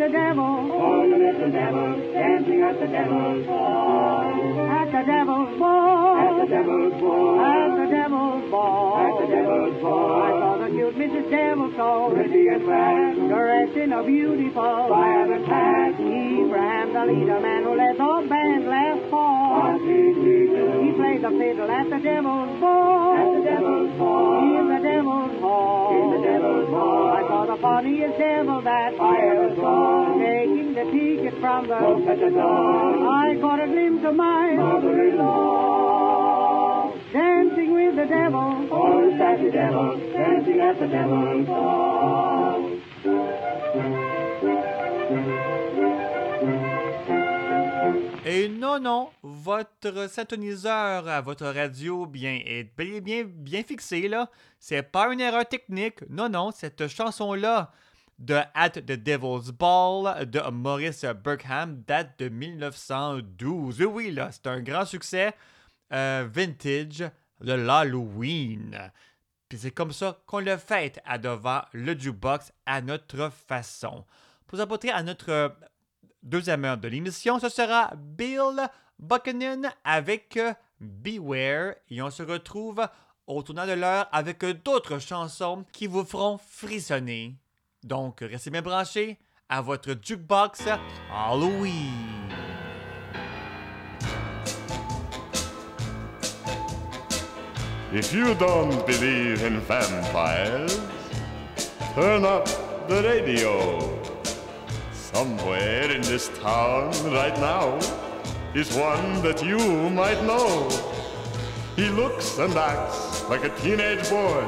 The 0.02 0.08
devil. 0.08 0.42
Oh, 0.42 1.04
you 1.04 1.16
little 1.16 1.52
devil. 1.52 1.94
Dancing 2.12 2.60
at 2.60 2.74
the 2.80 2.88
devil's 2.88 3.46
ball. 3.46 4.34
At 4.66 4.90
the 4.90 5.02
devil's 5.06 5.58
ball. 5.60 6.18
At 6.18 6.42
the 6.42 6.46
devil's 6.50 7.00
ball. 7.00 7.38
At 7.38 7.76
the 7.78 7.86
devil's 7.86 8.50
ball. 8.50 8.98
At 8.98 9.14
the 9.22 9.26
devil's 9.30 9.80
ball. 9.80 10.22
I 10.22 10.30
saw 10.42 10.58
the 10.58 10.70
cute 10.74 10.96
Mrs. 10.98 11.30
Devil 11.30 11.72
so 11.76 12.10
pretty 12.14 12.48
and 12.48 12.66
fast, 12.66 13.18
dressed 13.30 13.76
in 13.78 13.92
a 13.92 14.02
beautiful 14.02 14.88
diamond 14.90 15.46
hat. 15.46 15.94
Abraham, 15.94 16.92
the 16.92 17.06
leader 17.06 17.38
man 17.38 17.62
who 17.62 17.76
led 17.78 17.94
the 17.94 18.26
band 18.28 18.66
last 18.66 19.08
fall. 19.08 19.78
He 21.02 21.08
played 21.08 21.22
the 21.22 21.30
fiddle 21.36 21.70
at 21.70 21.90
the 21.90 21.98
devil's 21.98 22.60
ball. 22.60 23.16
At 23.18 23.26
the 23.34 23.42
devil's 23.50 23.98
ball. 23.98 24.60
In 24.60 24.68
the 24.68 24.78
devil's 24.88 25.40
hall. 25.40 25.90
In 25.98 26.10
the 26.14 26.22
devil's 26.28 26.68
hall. 26.70 27.08
I 27.10 27.20
saw 27.26 27.44
the 27.46 27.56
funniest 27.60 28.18
devil 28.18 28.62
that 28.62 28.94
I 29.00 29.16
ever 29.34 29.56
saw. 29.56 30.14
Taking 30.16 30.74
the 30.74 30.84
ticket 30.94 31.34
from 31.40 31.66
the 31.66 31.74
folks 31.74 32.06
at 32.08 32.20
the 32.20 32.30
door. 32.30 33.08
I 33.10 33.36
caught 33.40 33.60
a 33.60 33.66
glimpse 33.66 34.04
of 34.04 34.14
my 34.14 34.52
mother-in-law. 34.52 35.22
Dancing 37.12 37.72
with 37.74 37.96
the 37.96 38.06
devil. 38.06 38.68
Oh, 38.70 39.10
the 39.10 39.50
devil. 39.50 39.98
Dancing 40.12 40.60
at 40.60 40.78
the 40.78 40.86
devil's 40.86 41.46
ball. 41.46 42.78
Et 48.34 48.48
non, 48.48 48.80
non, 48.80 49.10
votre 49.22 50.08
syntoniseur 50.08 51.06
à 51.06 51.20
votre 51.20 51.44
radio 51.44 52.06
bien, 52.06 52.40
est 52.46 52.70
et 52.78 53.00
bien, 53.02 53.24
bien 53.24 53.62
fixé, 53.62 54.08
là. 54.08 54.30
C'est 54.58 54.82
pas 54.82 55.12
une 55.12 55.20
erreur 55.20 55.46
technique. 55.46 56.00
Non, 56.08 56.30
non, 56.30 56.50
cette 56.50 56.88
chanson-là 56.88 57.70
de 58.18 58.40
At 58.54 58.70
the 58.70 58.92
Devil's 58.92 59.50
Ball 59.50 60.26
de 60.30 60.40
Maurice 60.50 61.04
Burkham 61.22 61.82
date 61.86 62.18
de 62.20 62.30
1912. 62.30 63.80
Oui, 63.80 63.84
oui, 63.84 64.10
là, 64.12 64.30
c'est 64.32 64.46
un 64.46 64.62
grand 64.62 64.86
succès 64.86 65.34
euh, 65.92 66.26
vintage 66.32 67.04
de 67.42 67.52
l'Halloween. 67.52 68.90
Puis 69.50 69.58
c'est 69.58 69.72
comme 69.72 69.92
ça 69.92 70.22
qu'on 70.24 70.40
le 70.40 70.56
fête 70.56 71.00
à 71.04 71.18
devant 71.18 71.60
le 71.74 71.92
jukebox 71.98 72.50
à 72.64 72.80
notre 72.80 73.30
façon. 73.30 74.06
Pour 74.46 74.58
apporter 74.58 74.90
à 74.90 75.02
notre 75.02 75.54
deuxième 76.22 76.64
heure 76.64 76.78
de 76.78 76.88
l'émission, 76.88 77.38
ce 77.38 77.48
sera 77.48 77.92
Bill 77.96 78.68
Buchanan 78.98 79.70
avec 79.84 80.36
euh, 80.36 80.52
Beware. 80.80 81.74
Et 81.90 82.00
on 82.02 82.10
se 82.10 82.22
retrouve 82.22 82.86
au 83.26 83.42
tournant 83.42 83.66
de 83.66 83.72
l'heure 83.72 84.08
avec 84.12 84.42
euh, 84.44 84.54
d'autres 84.54 84.98
chansons 84.98 85.64
qui 85.72 85.86
vous 85.86 86.04
feront 86.04 86.38
frissonner. 86.38 87.34
Donc, 87.82 88.20
restez 88.20 88.50
bien 88.50 88.62
branchés 88.62 89.18
à 89.48 89.60
votre 89.60 89.94
jukebox 90.00 90.62
Halloween. 91.12 92.12
If 97.94 98.14
you 98.14 98.34
don't 98.36 98.86
believe 98.86 99.44
in 99.44 99.60
vampires, 99.60 100.80
turn 101.94 102.24
up 102.24 102.46
the 102.88 103.02
radio. 103.02 104.11
Somewhere 105.12 105.90
in 105.90 106.00
this 106.00 106.30
town 106.38 106.90
right 107.12 107.36
now 107.38 107.78
is 108.54 108.74
one 108.74 109.20
that 109.20 109.44
you 109.44 109.58
might 109.90 110.24
know. 110.24 110.70
He 111.76 111.90
looks 111.90 112.38
and 112.38 112.54
acts 112.54 113.28
like 113.28 113.44
a 113.44 113.50
teenage 113.60 114.08
boy. 114.08 114.46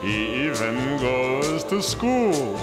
He 0.00 0.46
even 0.46 0.96
goes 0.98 1.64
to 1.64 1.82
school. 1.82 2.56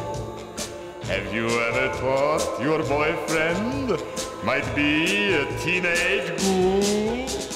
Have 1.03 1.31
you 1.31 1.47
ever 1.47 1.93
thought 1.93 2.59
your 2.59 2.79
boyfriend 2.79 4.01
might 4.43 4.67
be 4.75 5.33
a 5.33 5.45
teenage 5.59 6.41
ghoul? 6.41 7.50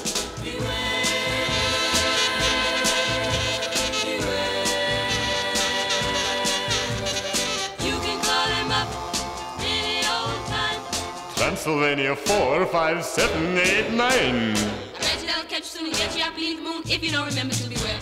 Transylvania 11.95 12.15
4, 12.15 12.65
5, 12.65 13.05
7, 13.05 13.57
8, 13.57 13.91
9. 13.91 13.99
I 13.99 14.53
bet 14.99 15.21
you 15.21 15.27
that'll 15.27 15.43
catch 15.45 15.59
you 15.59 15.63
soon 15.63 15.85
and 15.85 15.95
get 15.95 16.17
you 16.17 16.31
beneath 16.35 16.57
the 16.57 16.63
moon 16.63 16.83
if 16.85 17.01
you 17.01 17.11
don't 17.11 17.25
remember 17.25 17.53
to 17.53 17.69
beware. 17.69 17.99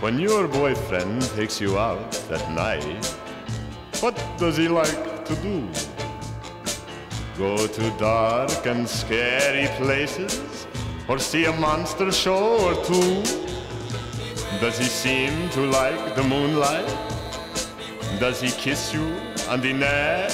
When 0.00 0.18
your 0.18 0.48
boyfriend 0.48 1.22
takes 1.36 1.60
you 1.60 1.78
out 1.78 2.30
at 2.32 2.50
night, 2.50 3.06
what 4.00 4.20
does 4.36 4.56
he 4.56 4.66
like 4.66 5.24
to 5.24 5.36
do? 5.36 5.68
Go 7.38 7.68
to 7.68 7.90
dark 7.98 8.66
and 8.66 8.88
scary 8.88 9.68
places 9.76 10.66
or 11.08 11.20
see 11.20 11.44
a 11.44 11.52
monster 11.52 12.10
show 12.10 12.58
or 12.58 12.74
two? 12.84 13.22
Does 14.60 14.78
he 14.78 14.86
seem 14.86 15.48
to 15.50 15.60
like 15.60 16.16
the 16.16 16.24
moonlight? 16.24 16.88
Does 18.18 18.40
he 18.40 18.50
kiss 18.50 18.92
you 18.92 19.14
on 19.54 19.60
the 19.60 19.72
neck? 19.72 20.32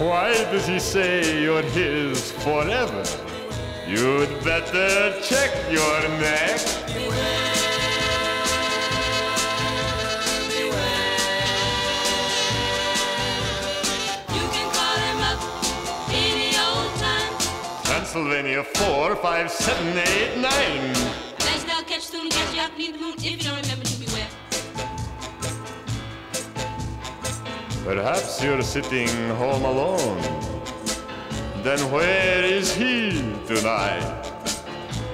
Why 0.00 0.32
does 0.50 0.66
he 0.66 0.80
say 0.80 1.42
you're 1.44 1.62
his 1.62 2.32
forever? 2.42 3.04
You'd 3.86 4.32
better 4.42 5.14
check 5.22 5.50
your 5.70 6.00
neck. 6.18 6.58
You 14.36 14.44
can 14.54 14.68
call 14.78 14.96
him 15.06 15.20
up 15.30 15.40
any 16.10 16.50
old 16.66 16.92
time. 16.98 17.32
Pennsylvania 17.84 18.64
4, 18.64 19.14
5, 19.14 19.50
7, 19.50 19.98
8, 19.98 20.36
9. 20.36 20.42
I 20.42 20.94
bet 21.38 21.60
you 21.60 21.66
that'll 21.68 21.84
catch 21.84 22.06
soon 22.06 22.28
get 22.28 22.54
you 22.54 22.60
out 22.60 22.72
beneath 22.72 22.94
the 22.94 22.98
moon 22.98 23.14
if 23.18 23.24
you 23.24 23.36
don't 23.38 23.62
remember 23.62 23.84
to 23.84 23.98
beware. 24.00 24.37
Perhaps 27.88 28.44
you're 28.44 28.60
sitting 28.60 29.08
home 29.40 29.64
alone. 29.64 30.20
Then 31.62 31.80
where 31.90 32.44
is 32.44 32.74
he 32.74 33.12
tonight? 33.46 34.30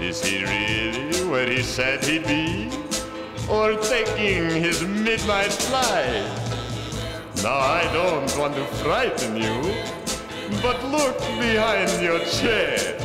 Is 0.00 0.20
he 0.24 0.42
really 0.42 1.24
where 1.30 1.48
he 1.48 1.62
said 1.62 2.02
he'd 2.04 2.26
be? 2.26 2.68
Or 3.48 3.76
taking 3.76 4.50
his 4.50 4.82
midnight 4.82 5.52
flight? 5.52 6.26
Now 7.44 7.58
I 7.58 7.88
don't 7.92 8.36
want 8.36 8.56
to 8.56 8.64
frighten 8.82 9.36
you, 9.36 9.72
but 10.60 10.84
look 10.90 11.16
behind 11.38 12.02
your 12.02 12.18
chair. 12.24 12.98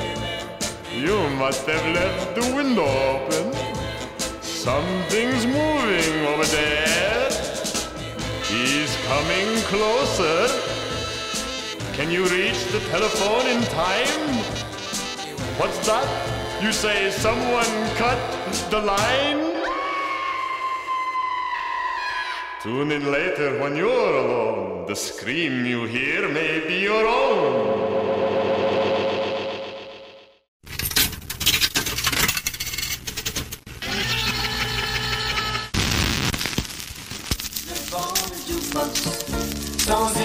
You 0.92 1.30
must 1.38 1.68
have 1.68 1.86
left 1.94 2.34
the 2.34 2.56
window 2.56 2.90
open. 3.14 3.54
Something's 4.42 5.46
moving 5.46 6.26
over 6.26 6.46
there. 6.46 7.19
He's 8.50 8.98
coming 9.06 9.58
closer. 9.70 10.48
Can 11.94 12.10
you 12.10 12.24
reach 12.24 12.66
the 12.72 12.80
telephone 12.90 13.46
in 13.46 13.62
time? 13.66 14.22
What's 15.60 15.86
that? 15.86 16.08
You 16.60 16.72
say 16.72 17.12
someone 17.12 17.74
cut 17.96 18.18
the 18.72 18.82
line? 18.82 19.54
Tune 22.64 22.92
in 22.92 23.12
later 23.12 23.62
when 23.62 23.76
you're 23.76 24.16
alone. 24.18 24.88
The 24.88 24.96
scream 24.96 25.68
you 25.68 25.84
hear 25.86 26.28
may 26.28 26.60
be 26.68 26.80
your 26.80 27.06
own. 27.06 28.39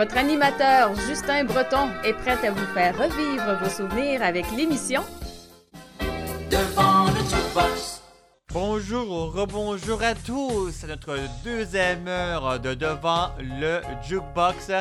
Votre 0.00 0.16
animateur 0.16 0.94
Justin 1.06 1.44
Breton 1.44 1.90
est 2.04 2.14
prêt 2.14 2.38
à 2.48 2.50
vous 2.50 2.66
faire 2.72 2.96
revivre 2.96 3.58
vos 3.62 3.68
souvenirs 3.68 4.22
avec 4.22 4.46
l'émission. 4.56 5.02
Bonjour 8.52 9.08
ou 9.08 9.26
rebonjour 9.26 10.02
à 10.02 10.12
tous 10.16 10.82
à 10.82 10.88
notre 10.88 11.16
deuxième 11.44 12.08
heure 12.08 12.58
de 12.58 12.74
Devant 12.74 13.30
le 13.38 13.80
Jukebox, 14.02 14.72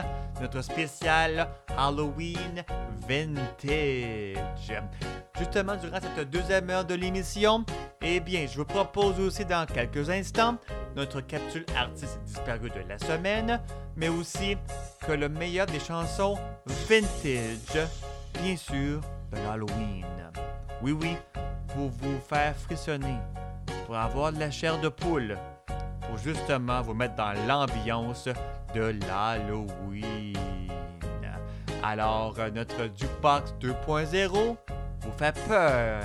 notre 0.41 0.63
spécial 0.63 1.47
Halloween 1.77 2.63
Vintage. 3.07 4.81
Justement, 5.37 5.75
durant 5.75 5.99
cette 6.01 6.31
deuxième 6.31 6.67
heure 6.71 6.83
de 6.83 6.95
l'émission, 6.95 7.63
eh 8.01 8.19
bien, 8.19 8.47
je 8.51 8.57
vous 8.57 8.65
propose 8.65 9.19
aussi 9.19 9.45
dans 9.45 9.67
quelques 9.67 10.09
instants 10.09 10.57
notre 10.95 11.21
capsule 11.21 11.65
artiste 11.77 12.19
disparu 12.25 12.71
de 12.71 12.89
la 12.89 12.97
semaine, 12.97 13.61
mais 13.95 14.09
aussi 14.09 14.57
que 15.05 15.11
le 15.11 15.29
meilleur 15.29 15.67
des 15.67 15.79
chansons 15.79 16.39
vintage, 16.65 17.87
bien 18.41 18.57
sûr, 18.57 19.01
de 19.31 19.37
l'Halloween. 19.45 20.05
Oui, 20.81 20.91
oui, 20.93 21.15
pour 21.67 21.89
vous 21.89 22.19
faire 22.27 22.55
frissonner, 22.55 23.19
pour 23.85 23.95
avoir 23.95 24.31
de 24.33 24.39
la 24.39 24.51
chair 24.51 24.79
de 24.79 24.89
poule, 24.89 25.37
pour 26.01 26.17
justement 26.17 26.81
vous 26.81 26.93
mettre 26.93 27.15
dans 27.15 27.33
l'ambiance 27.47 28.27
de 28.73 28.95
l'Halloween. 29.07 30.35
Alors, 31.83 32.35
euh, 32.39 32.49
notre 32.49 32.89
Jukebox 32.95 33.53
2.0 33.61 34.57
vous 35.01 35.11
fait 35.17 35.35
peur 35.47 36.03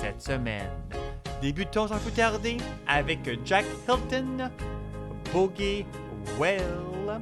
cette 0.00 0.22
semaine. 0.22 0.70
Débutons 1.42 1.88
sans 1.88 1.98
plus 1.98 2.12
tarder 2.12 2.56
avec 2.86 3.18
Jack 3.44 3.64
Hilton, 3.88 4.50
Boogie 5.32 5.84
Well. 6.38 7.20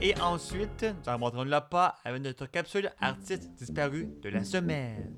Et 0.00 0.14
ensuite, 0.20 0.82
nous 1.06 1.12
remonterons 1.12 1.44
le 1.44 1.58
pas 1.68 1.96
avec 2.04 2.22
notre 2.22 2.46
capsule 2.46 2.90
artiste 3.00 3.50
disparu 3.56 4.08
de 4.22 4.28
la 4.28 4.44
semaine. 4.44 5.12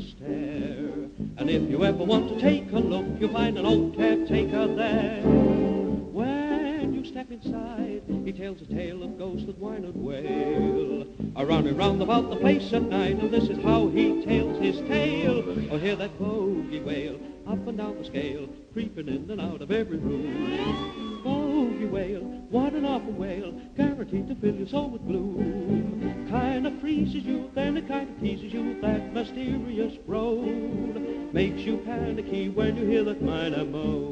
Stare. 0.00 1.08
And 1.36 1.50
if 1.50 1.68
you 1.70 1.84
ever 1.84 2.04
want 2.04 2.28
to 2.28 2.40
take 2.40 2.70
a 2.72 2.78
look, 2.78 3.06
you'll 3.20 3.32
find 3.32 3.58
an 3.58 3.66
old 3.66 3.96
caretaker 3.96 4.66
there. 4.74 5.22
When 5.22 6.94
you 6.94 7.04
step 7.04 7.30
inside, 7.30 8.02
he 8.24 8.32
tells 8.32 8.60
a 8.62 8.66
tale 8.66 9.02
of 9.02 9.18
ghosts 9.18 9.46
that 9.46 9.58
whine 9.58 9.84
and 9.84 9.94
wail. 9.94 11.06
Around 11.36 11.66
and 11.68 11.78
round 11.78 12.02
about 12.02 12.30
the 12.30 12.36
place 12.36 12.72
at 12.72 12.82
night, 12.82 13.18
and 13.18 13.30
this 13.30 13.48
is 13.48 13.58
how 13.62 13.88
he 13.88 14.24
tells 14.24 14.58
his 14.60 14.76
tale. 14.88 15.44
Oh, 15.70 15.78
hear 15.78 15.96
that 15.96 16.18
bogey 16.18 16.80
wail, 16.80 17.18
up 17.46 17.66
and 17.66 17.78
down 17.78 17.98
the 17.98 18.04
scale, 18.04 18.48
creeping 18.72 19.08
in 19.08 19.30
and 19.30 19.40
out 19.40 19.62
of 19.62 19.70
every 19.70 19.98
room. 19.98 21.20
Bogey 21.22 21.86
wail, 21.86 22.20
what 22.50 22.72
an 22.72 22.84
awful 22.84 23.12
wail, 23.12 23.52
guaranteed 23.76 24.28
to 24.28 24.34
fill 24.36 24.54
your 24.54 24.68
soul 24.68 24.90
with 24.90 25.06
gloom. 25.06 25.27
That 33.04 33.22
minor 33.22 33.64
moan. 33.64 34.07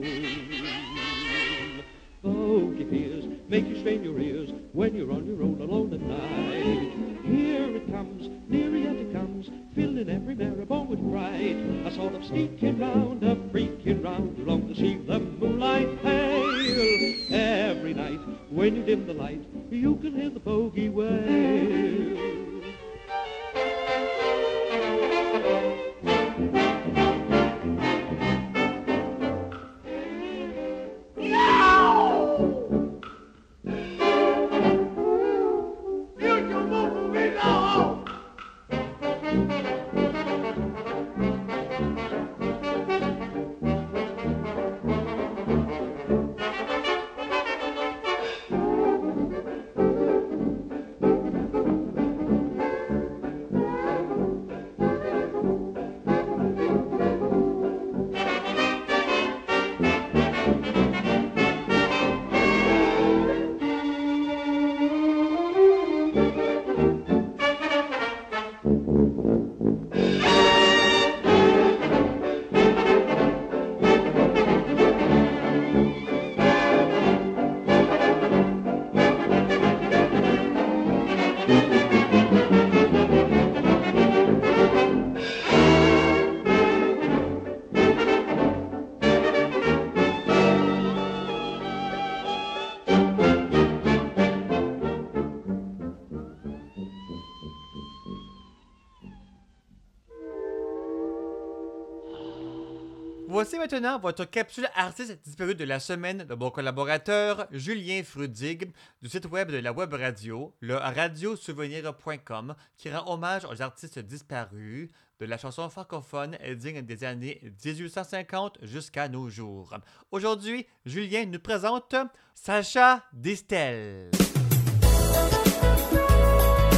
Voici 103.47 103.61
maintenant 103.61 104.01
votre 104.01 104.25
capsule 104.25 104.69
artiste 104.75 105.21
disparue 105.23 105.55
de 105.55 105.63
la 105.63 105.79
semaine 105.79 106.25
de 106.25 106.35
mon 106.35 106.51
collaborateur 106.51 107.47
Julien 107.53 108.03
Frudig 108.03 108.73
du 109.01 109.09
site 109.09 109.27
web 109.27 109.53
de 109.53 109.59
la 109.59 109.71
web 109.71 109.95
radio, 109.95 110.53
le 110.59 110.75
radiosouvenir.com, 110.75 112.57
qui 112.77 112.91
rend 112.91 113.09
hommage 113.09 113.45
aux 113.45 113.63
artistes 113.63 114.01
disparus 114.01 114.89
de 115.21 115.27
la 115.27 115.39
chanson 115.39 115.71
francophone 115.71 116.37
digne 116.57 116.83
des 116.83 117.05
années 117.05 117.41
1850 117.65 118.59
jusqu'à 118.63 119.09
nos 119.09 119.29
jours. 119.29 119.77
Aujourd'hui, 120.11 120.67
Julien 120.85 121.27
nous 121.27 121.39
présente 121.39 121.95
Sacha 122.35 123.05
Distel. 123.13 124.11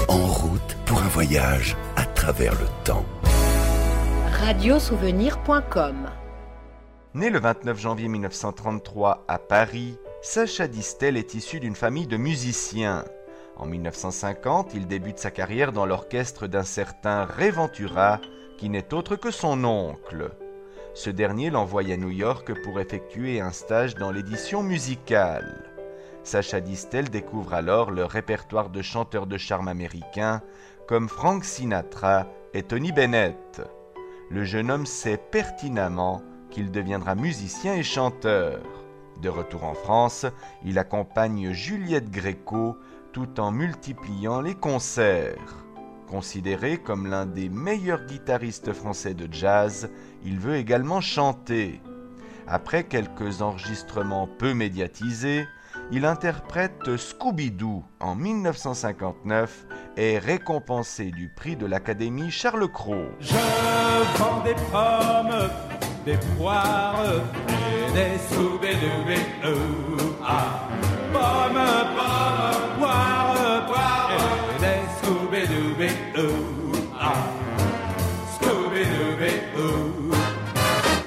En 0.07 0.27
route 0.27 0.77
pour 0.85 1.01
un 1.01 1.09
voyage 1.09 1.79
à 1.97 2.05
travers 2.05 2.53
le 2.53 2.67
temps. 2.85 3.07
Radiosouvenir.com 4.43 6.11
Né 7.15 7.31
le 7.31 7.41
29 7.41 7.81
janvier 7.81 8.07
1933 8.07 9.25
à 9.29 9.39
Paris, 9.39 9.97
Sacha 10.21 10.69
Distel 10.69 11.17
est 11.17 11.33
issu 11.33 11.59
d'une 11.59 11.75
famille 11.75 12.07
de 12.07 12.19
musiciens. 12.19 13.07
En 13.57 13.65
1950, 13.65 14.75
il 14.75 14.87
débute 14.87 15.19
sa 15.19 15.31
carrière 15.31 15.73
dans 15.73 15.87
l'orchestre 15.87 16.47
d'un 16.47 16.65
certain 16.65 17.25
Ray 17.25 17.51
qui 18.59 18.69
n'est 18.69 18.93
autre 18.93 19.17
que 19.17 19.31
son 19.31 19.65
oncle. 19.65 20.33
Ce 20.93 21.09
dernier 21.09 21.49
l'envoie 21.49 21.81
à 21.91 21.97
New 21.97 22.11
York 22.11 22.53
pour 22.63 22.79
effectuer 22.79 23.41
un 23.41 23.53
stage 23.53 23.95
dans 23.95 24.11
l'édition 24.11 24.63
musicale. 24.63 25.65
Sacha 26.25 26.61
Distel 26.61 27.09
découvre 27.09 27.55
alors 27.55 27.91
le 27.91 28.05
répertoire 28.05 28.69
de 28.69 28.83
chanteurs 28.83 29.27
de 29.27 29.39
charme 29.39 29.69
américains 29.69 30.43
comme 30.87 31.09
Frank 31.09 31.43
Sinatra 31.47 32.27
et 32.53 32.65
Tony 32.65 32.93
Bennett. 32.93 33.63
Le 34.31 34.45
jeune 34.45 34.71
homme 34.71 34.85
sait 34.85 35.17
pertinemment 35.17 36.21
qu'il 36.51 36.71
deviendra 36.71 37.15
musicien 37.15 37.75
et 37.75 37.83
chanteur. 37.83 38.61
De 39.23 39.29
retour 39.29 39.65
en 39.65 39.75
France, 39.75 40.27
il 40.65 40.79
accompagne 40.79 41.53
Juliette 41.53 42.11
Gréco 42.11 42.77
tout 43.13 43.41
en 43.41 43.51
multipliant 43.51 44.41
les 44.41 44.55
concerts. 44.55 45.65
Considéré 46.09 46.79
comme 46.79 47.07
l'un 47.07 47.27
des 47.27 47.49
meilleurs 47.49 48.07
guitaristes 48.07 48.73
français 48.73 49.15
de 49.15 49.29
jazz, 49.33 49.91
il 50.25 50.39
veut 50.39 50.57
également 50.57 51.01
chanter. 51.01 51.83
Après 52.47 52.85
quelques 52.85 53.43
enregistrements 53.43 54.29
peu 54.39 54.55
médiatisés, 54.55 55.47
il 55.91 56.05
interprète 56.05 56.97
Scooby-Doo 56.97 57.83
en 58.01 58.15
1959 58.15 59.67
et 59.97 60.13
est 60.15 60.19
récompensé 60.19 61.11
du 61.11 61.29
prix 61.29 61.57
de 61.57 61.67
l'Académie 61.67 62.31
Charles 62.31 62.71
Cros. 62.71 63.09
Je 63.21 63.35
vends 64.17 64.43
des 64.45 64.55
pommes, 64.71 65.51
des 66.09 66.17
poires 66.39 67.05
et 67.49 67.93
des 67.93 68.19
soubédoubés. 68.31 69.29
Ah, 70.25 70.67
pommes, 71.13 71.69
pommes, 71.97 72.79
poires, 72.79 73.67
poires 73.67 74.11
et 74.57 74.61
des. 74.61 75.89
Ah, 76.99 77.13
scooby-dooby-doo. 78.33 80.15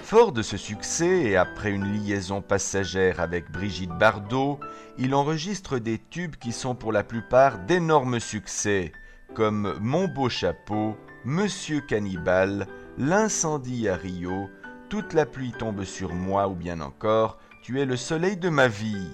Fort 0.03 0.31
de 0.33 0.43
ce 0.43 0.57
succès 0.57 1.23
et 1.23 1.35
après 1.35 1.71
une 1.71 1.91
liaison 1.91 2.41
passagère 2.43 3.19
avec 3.21 3.51
Brigitte 3.51 3.97
Bardot, 3.97 4.59
il 4.99 5.15
enregistre 5.15 5.79
des 5.79 5.97
tubes 5.97 6.35
qui 6.35 6.51
sont 6.51 6.75
pour 6.75 6.91
la 6.91 7.03
plupart 7.03 7.57
d'énormes 7.57 8.19
succès, 8.19 8.91
comme 9.33 9.77
Mon 9.81 10.07
beau 10.07 10.29
chapeau, 10.29 10.95
Monsieur 11.25 11.81
Cannibal, 11.81 12.67
L'incendie 12.97 13.87
à 13.87 13.95
Rio, 13.95 14.49
Toute 14.91 15.13
la 15.13 15.25
pluie 15.25 15.53
tombe 15.57 15.85
sur 15.85 16.13
moi 16.13 16.49
ou 16.49 16.53
bien 16.53 16.81
encore 16.81 17.37
Tu 17.61 17.79
es 17.79 17.85
le 17.85 17.95
soleil 17.95 18.35
de 18.35 18.49
ma 18.49 18.67
vie. 18.67 19.07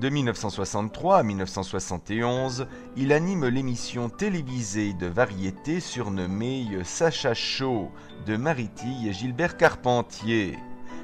De 0.00 0.08
1963 0.08 1.16
à 1.18 1.22
1971, 1.24 2.68
il 2.96 3.12
anime 3.12 3.48
l'émission 3.48 4.08
télévisée 4.08 4.92
de 4.92 5.08
variété 5.08 5.80
surnommée 5.80 6.64
Sacha 6.84 7.34
Show 7.34 7.90
de 8.24 8.36
Mariti 8.36 9.08
et 9.08 9.12
Gilbert 9.12 9.56
Carpentier. 9.56 10.56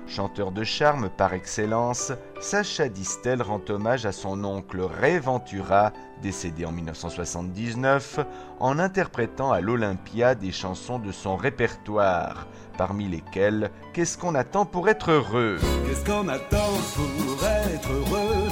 Chanteur 0.06 0.52
de 0.52 0.62
charme 0.64 1.10
par 1.10 1.34
excellence, 1.34 2.12
Sacha 2.40 2.88
Distel 2.88 3.42
rend 3.42 3.60
hommage 3.68 4.06
à 4.06 4.12
son 4.12 4.44
oncle 4.44 4.80
Ray 4.80 5.18
Ventura, 5.18 5.92
décédé 6.22 6.64
en 6.64 6.72
1979, 6.72 8.20
en 8.60 8.78
interprétant 8.78 9.50
à 9.52 9.60
l'Olympia 9.60 10.34
des 10.34 10.52
chansons 10.52 10.98
de 10.98 11.10
son 11.12 11.36
répertoire, 11.36 12.46
parmi 12.78 13.08
lesquelles 13.08 13.70
Qu'est-ce 13.92 14.16
qu'on 14.16 14.34
attend 14.34 14.64
pour 14.64 14.88
être 14.88 15.10
heureux? 15.10 15.58
Qu'est-ce 15.86 16.04
qu'on 16.04 16.28
attend 16.28 16.72
pour 16.94 17.44
être 17.44 17.92
heureux? 17.92 18.48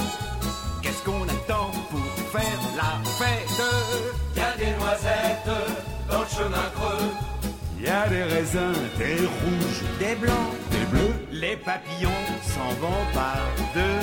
Qu'est-ce 0.81 1.03
qu'on 1.03 1.23
attend 1.23 1.71
pour 1.89 2.39
faire 2.39 2.59
la 2.75 3.01
fête? 3.11 3.61
Y 4.35 4.39
a 4.41 4.57
des 4.57 4.77
noisettes 4.77 5.49
dans 6.09 6.19
le 6.19 6.27
chemin 6.27 6.69
creux. 6.75 7.11
Il 7.77 7.85
y 7.85 7.87
a 7.87 8.07
des 8.07 8.23
raisins, 8.23 8.73
des 8.97 9.17
rouges, 9.17 9.83
des 9.99 10.15
blancs, 10.15 10.53
Les 11.31 11.55
papillons 11.57 12.09
s'en 12.43 12.69
vont 12.81 13.05
par 13.13 13.37
deux. 13.73 14.01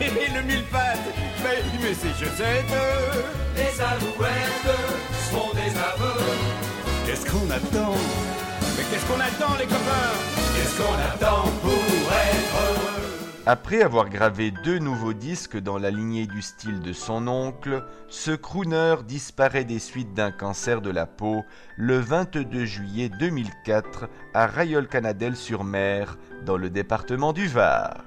Et 0.04 0.32
le 0.34 0.42
mille-pattes, 0.42 0.98
mais, 1.42 1.62
mais 1.82 1.94
c'est 1.94 2.14
je 2.18 2.24
sais 2.36 2.64
deux. 2.68 3.24
Les 3.56 3.80
alouettes 3.80 4.76
sont 5.30 5.50
des 5.54 5.72
aveux. 5.78 6.24
Qu'est-ce 7.06 7.26
qu'on 7.26 7.50
attend? 7.50 7.94
Mais 8.76 8.84
qu'est-ce 8.90 9.06
qu'on 9.06 9.20
attend 9.20 9.54
les 9.58 9.66
copains? 9.66 10.14
Qu'est-ce 10.54 10.76
qu'on 10.78 10.94
attend 10.94 11.48
pour 11.62 12.03
Après 13.46 13.82
avoir 13.82 14.08
gravé 14.08 14.52
deux 14.64 14.78
nouveaux 14.78 15.12
disques 15.12 15.58
dans 15.58 15.76
la 15.76 15.90
lignée 15.90 16.26
du 16.26 16.40
style 16.40 16.80
de 16.80 16.94
son 16.94 17.28
oncle, 17.28 17.84
ce 18.08 18.30
crooner 18.30 18.96
disparaît 19.06 19.64
des 19.64 19.78
suites 19.78 20.14
d'un 20.14 20.30
cancer 20.30 20.80
de 20.80 20.88
la 20.88 21.04
peau 21.04 21.44
le 21.76 21.98
22 21.98 22.64
juillet 22.64 23.10
2004 23.10 24.08
à 24.32 24.46
Rayol-Canadel-sur-Mer, 24.46 26.16
dans 26.46 26.56
le 26.56 26.70
département 26.70 27.34
du 27.34 27.46
Var. 27.46 28.02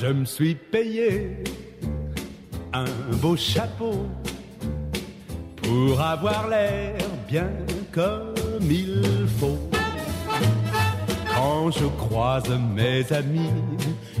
Je 0.00 0.06
me 0.06 0.24
suis 0.24 0.56
payé 0.56 1.44
un 2.72 2.84
beau 3.22 3.36
chapeau 3.36 4.08
pour 5.62 6.00
avoir 6.00 6.48
l'air 6.48 6.98
bien 7.28 7.50
comme 7.92 8.34
il 8.68 9.28
faut. 9.38 9.69
Quand 11.42 11.70
je 11.70 11.86
croise 11.86 12.50
mes 12.76 13.10
amis, 13.14 13.48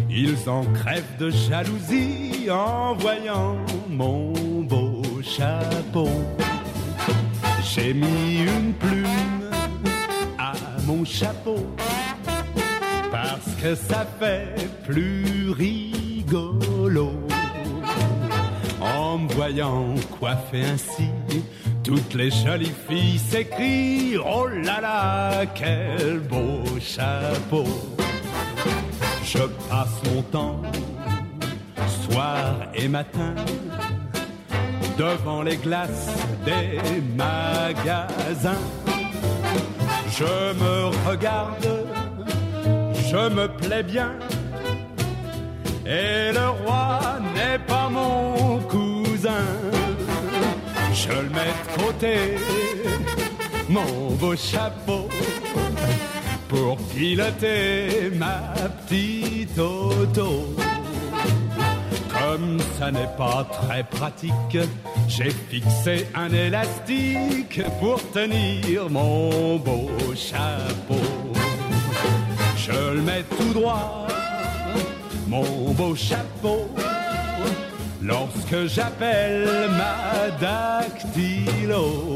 ils 0.08 0.48
en 0.48 0.64
crèvent 0.72 1.18
de 1.18 1.28
jalousie 1.28 2.48
en 2.50 2.94
voyant 2.94 3.58
mon 3.90 4.32
beau 4.62 5.02
chapeau. 5.22 6.08
J'ai 7.62 7.92
mis 7.92 8.38
une 8.38 8.72
plume 8.72 9.50
à 10.38 10.54
mon 10.86 11.04
chapeau 11.04 11.58
parce 13.10 13.54
que 13.60 13.74
ça 13.74 14.06
fait 14.18 14.54
plus 14.86 15.50
rigolo. 15.50 17.10
En 18.80 19.18
me 19.18 19.28
voyant 19.34 19.94
coiffé 20.18 20.62
ainsi, 20.64 21.10
toutes 21.82 22.14
les 22.14 22.30
jolies 22.30 22.72
filles 22.88 23.18
s'écrient 23.18 24.18
Oh 24.18 24.46
là 24.46 24.80
là, 24.80 25.46
quel 25.54 26.20
beau 26.20 26.62
chapeau! 26.80 27.66
Je 29.24 29.38
passe 29.68 30.00
mon 30.12 30.22
temps, 30.22 30.62
soir 31.86 32.54
et 32.74 32.88
matin, 32.88 33.34
devant 34.98 35.42
les 35.42 35.56
glaces 35.56 36.10
des 36.44 37.00
magasins. 37.16 38.64
Je 40.18 40.52
me 40.62 41.08
regarde, 41.08 41.86
je 43.10 43.28
me 43.28 43.46
plais 43.46 43.82
bien. 43.82 44.12
Et 45.86 46.32
le 46.32 46.48
roi 46.64 47.00
n'est 47.34 47.58
pas 47.60 47.88
mon 47.88 48.58
cousin. 48.68 49.46
Je 51.02 51.08
le 51.08 51.30
mets 51.30 51.56
côté, 51.78 52.14
mon 53.70 54.10
beau 54.20 54.36
chapeau, 54.36 55.08
pour 56.46 56.76
piloter 56.94 58.10
ma 58.18 58.52
petite 58.86 59.58
auto. 59.58 60.54
Comme 62.12 62.58
ça 62.78 62.90
n'est 62.90 63.14
pas 63.16 63.46
très 63.50 63.82
pratique, 63.82 64.58
j'ai 65.08 65.30
fixé 65.30 66.06
un 66.14 66.30
élastique 66.30 67.62
pour 67.80 67.98
tenir 68.10 68.90
mon 68.90 69.56
beau 69.56 69.90
chapeau. 70.14 71.32
Je 72.58 72.94
le 72.94 73.00
mets 73.00 73.24
tout 73.38 73.54
droit, 73.54 74.06
mon 75.26 75.72
beau 75.72 75.94
chapeau, 75.94 76.68
lorsque 78.02 78.66
j'appelle 78.66 79.48
ma 79.70 80.30
dactylo. 80.40 82.14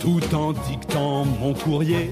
tout 0.00 0.34
en 0.34 0.52
dictant 0.52 1.24
mon 1.24 1.54
courrier, 1.54 2.10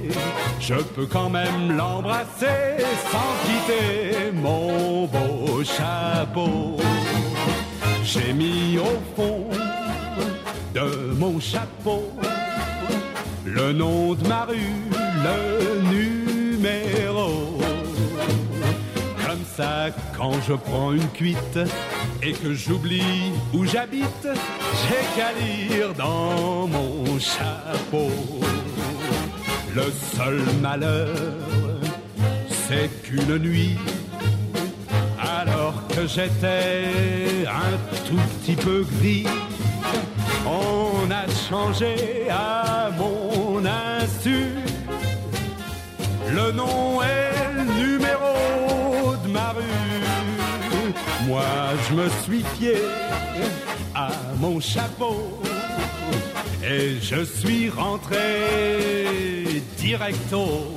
je 0.60 0.74
peux 0.74 1.06
quand 1.06 1.28
même 1.28 1.76
l'embrasser 1.76 2.84
sans 3.10 3.32
quitter 3.44 4.30
mon 4.32 5.06
beau 5.06 5.64
chapeau. 5.64 6.76
J'ai 8.04 8.32
mis 8.32 8.78
au 8.78 8.98
fond 9.16 9.48
de 10.74 11.14
mon 11.18 11.40
chapeau 11.40 12.12
le 13.44 13.72
nom 13.72 14.14
de 14.14 14.26
ma 14.28 14.44
rue, 14.44 14.56
le 15.24 15.80
numéro. 15.90 17.09
Quand 20.16 20.32
je 20.46 20.54
prends 20.54 20.92
une 20.92 21.08
cuite 21.08 21.58
et 22.22 22.32
que 22.32 22.54
j'oublie 22.54 23.32
où 23.52 23.64
j'habite, 23.64 24.26
j'ai 24.26 25.02
qu'à 25.16 25.32
lire 25.32 25.92
dans 25.94 26.66
mon 26.66 27.18
chapeau. 27.18 28.10
Le 29.74 29.92
seul 30.16 30.40
malheur, 30.62 31.14
c'est 32.48 32.88
qu'une 33.02 33.38
nuit, 33.38 33.76
alors 35.18 35.86
que 35.88 36.06
j'étais 36.06 37.46
un 37.46 37.76
tout 38.08 38.20
petit 38.40 38.56
peu 38.56 38.84
gris, 38.98 39.26
on 40.46 41.10
a 41.10 41.26
changé 41.48 42.28
à 42.30 42.90
mon 42.96 43.64
insu. 43.64 44.46
Le 46.32 46.52
nom 46.52 47.02
et 47.02 47.39
Moi, 51.30 51.44
je 51.88 51.94
me 51.94 52.08
suis 52.24 52.42
fié 52.56 52.74
à 53.94 54.08
mon 54.40 54.58
chapeau 54.58 55.40
et 56.60 56.96
je 57.00 57.24
suis 57.24 57.70
rentré 57.70 59.62
directo 59.78 60.74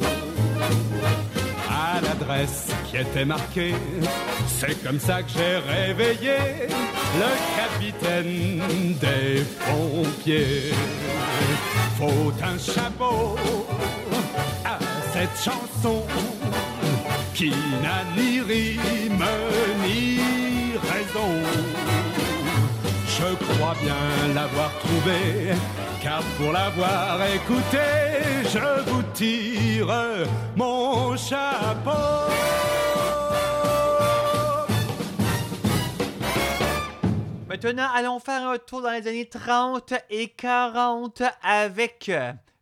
à 1.67 1.99
l'adresse 2.01 2.67
qui 2.88 2.97
était 2.97 3.25
marquée. 3.25 3.73
C'est 4.45 4.75
comme 4.84 4.99
ça 4.99 5.23
que 5.23 5.31
j'ai 5.35 5.57
réveillé 5.57 6.38
le 7.17 7.31
capitaine 7.57 8.61
des 9.01 9.43
pompiers. 9.65 10.71
Faut 11.97 12.31
un 12.43 12.59
chapeau 12.59 13.38
à 14.63 14.77
cette 15.13 15.35
chanson 15.43 16.03
qui 17.34 17.49
n'a 17.49 18.03
ni 18.15 18.39
rime 18.41 19.25
ni 19.84 20.42
Je 21.15 21.19
crois 23.35 23.76
bien 23.84 24.34
l'avoir 24.34 24.72
trouvé, 24.80 25.53
car 26.02 26.23
pour 26.38 26.52
l'avoir 26.52 27.23
écouté, 27.27 27.77
je 28.45 28.81
vous 28.90 29.03
tire 29.14 30.26
mon 30.56 31.15
chapeau. 31.15 31.91
Maintenant, 37.48 37.90
allons 37.94 38.19
faire 38.19 38.48
un 38.48 38.57
tour 38.57 38.81
dans 38.81 38.90
les 38.90 39.07
années 39.07 39.30
30 39.30 39.94
et 40.10 40.30
40 40.30 41.22
avec, 41.44 42.11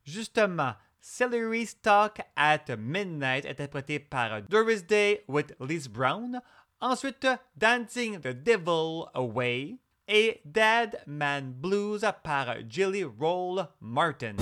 justement, 0.03 0.73
Celery 0.99 1.65
Stock 1.65 2.19
at 2.35 2.65
Midnight, 2.77 3.45
interprété 3.45 3.99
par 3.99 4.41
Doris 4.41 4.85
Day 4.85 5.23
with 5.29 5.55
Liz 5.61 5.87
Brown. 5.87 6.41
Ensuite, 6.81 7.39
Dancing 7.55 8.21
the 8.21 8.33
Devil 8.33 9.07
Away 9.13 9.77
et 10.07 10.41
Dead 10.51 11.03
Man 11.05 11.53
Blues 11.61 12.03
par 12.23 12.55
Jelly 12.67 13.03
Roll 13.03 13.67
Martin. 13.79 14.35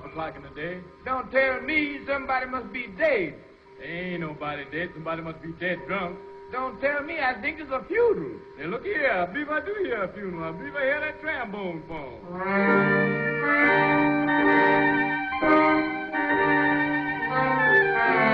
12 0.00 0.12
o'clock 0.12 0.36
in 0.36 0.42
the 0.42 0.48
day. 0.50 0.80
Don't 1.04 1.30
tell 1.30 1.60
me 1.60 2.00
somebody 2.06 2.46
must 2.46 2.72
be 2.72 2.86
dead. 2.98 3.34
Ain't 3.82 4.20
nobody 4.20 4.64
dead. 4.72 4.90
Somebody 4.94 5.22
must 5.22 5.42
be 5.42 5.52
dead 5.60 5.78
drunk. 5.86 6.18
Don't 6.52 6.80
tell 6.80 7.02
me. 7.02 7.18
I 7.20 7.40
think 7.40 7.60
it's 7.60 7.70
a 7.70 7.84
funeral. 7.86 8.40
Now, 8.58 8.66
look 8.66 8.84
here. 8.84 9.10
I 9.10 9.26
believe 9.26 9.50
I 9.50 9.60
do 9.60 9.74
hear 9.84 10.04
a 10.04 10.12
funeral. 10.12 10.54
I 10.54 10.56
believe 10.56 10.74
I 10.74 10.82
hear 10.84 11.00
that 11.00 11.20
trombone 11.20 11.82
fall. 11.88 12.20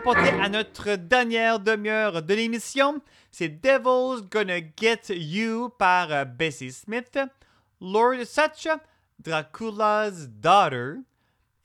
à 0.07 0.49
notre 0.49 0.95
dernière 0.97 1.59
demi-heure 1.59 2.21
de 2.21 2.33
l'émission. 2.35 3.01
C'est 3.31 3.49
Devil's 3.49 4.21
Gonna 4.29 4.59
Get 4.77 5.09
You 5.09 5.69
par 5.79 6.11
euh, 6.11 6.25
Bessie 6.25 6.71
Smith, 6.71 7.17
Lord 7.81 8.23
Such, 8.23 8.67
Dracula's 9.19 10.27
Daughter 10.29 10.97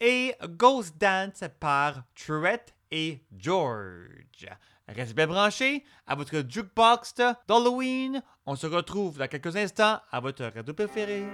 et 0.01 0.35
Ghost 0.49 0.97
Dance 0.99 1.45
par 1.59 2.03
Truette 2.15 2.75
et 2.91 3.21
George. 3.37 4.47
Restez 4.89 5.15
bien 5.15 5.27
branchés 5.27 5.85
à 6.07 6.15
votre 6.15 6.43
jukebox 6.49 7.15
d'Halloween. 7.47 8.23
On 8.47 8.57
se 8.57 8.67
retrouve 8.67 9.19
dans 9.19 9.29
quelques 9.29 9.55
instants 9.55 10.01
à 10.11 10.19
votre 10.21 10.45
radio 10.45 10.73
préférée. 10.73 11.27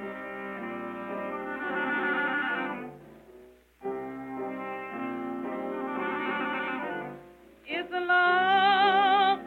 It's 7.69 7.93
a 7.93 7.99
long, 8.01 9.41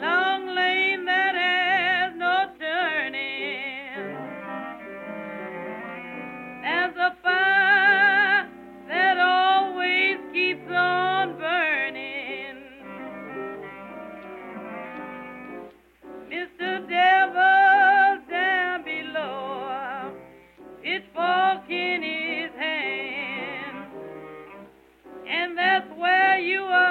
long 0.00 0.46
lane 0.54 1.04
that 1.04 1.34
has 1.34 2.16
no 2.16 2.48
turning. 2.58 4.16
A 6.98 7.14
fire 7.22 8.48
that 8.88 9.18
always 9.18 10.16
keeps 10.32 10.70
on 10.70 11.36
burning. 11.38 12.56
Mr. 16.30 16.88
Devil 16.88 18.24
down 18.30 18.82
below, 18.82 20.12
his 20.82 22.50
hand. 22.58 23.92
And 25.28 25.58
that's 25.58 25.90
where 25.98 26.38
you 26.38 26.62
are. 26.62 26.85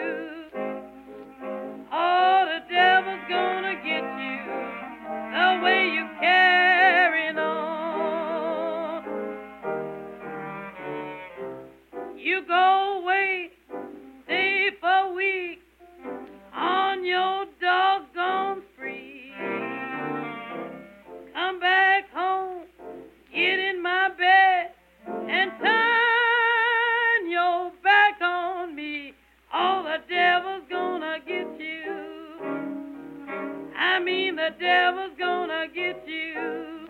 you. 0.00 0.29
I 34.00 34.02
mean, 34.02 34.34
the 34.34 34.48
devil's 34.58 35.12
gonna 35.18 35.66
get 35.74 36.08
you. 36.08 36.88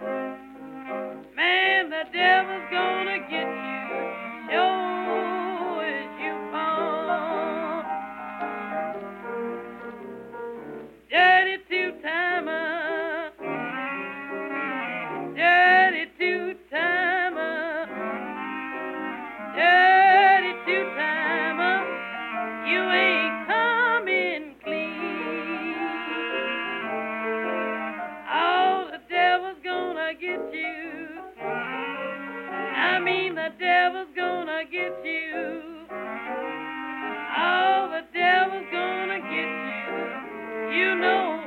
Man, 1.35 1.91
the 1.91 2.05
devil's 2.13 2.71
gonna 2.71 3.19
get 3.29 3.51
you. 3.51 4.51
sure. 4.53 5.10
get 34.81 35.05
you. 35.05 35.61
Oh, 37.37 37.91
the 37.93 38.03
devil's 38.19 38.67
gonna 38.73 39.21
get 39.21 39.51
you. 40.71 40.79
You 40.79 40.95
know 40.97 41.40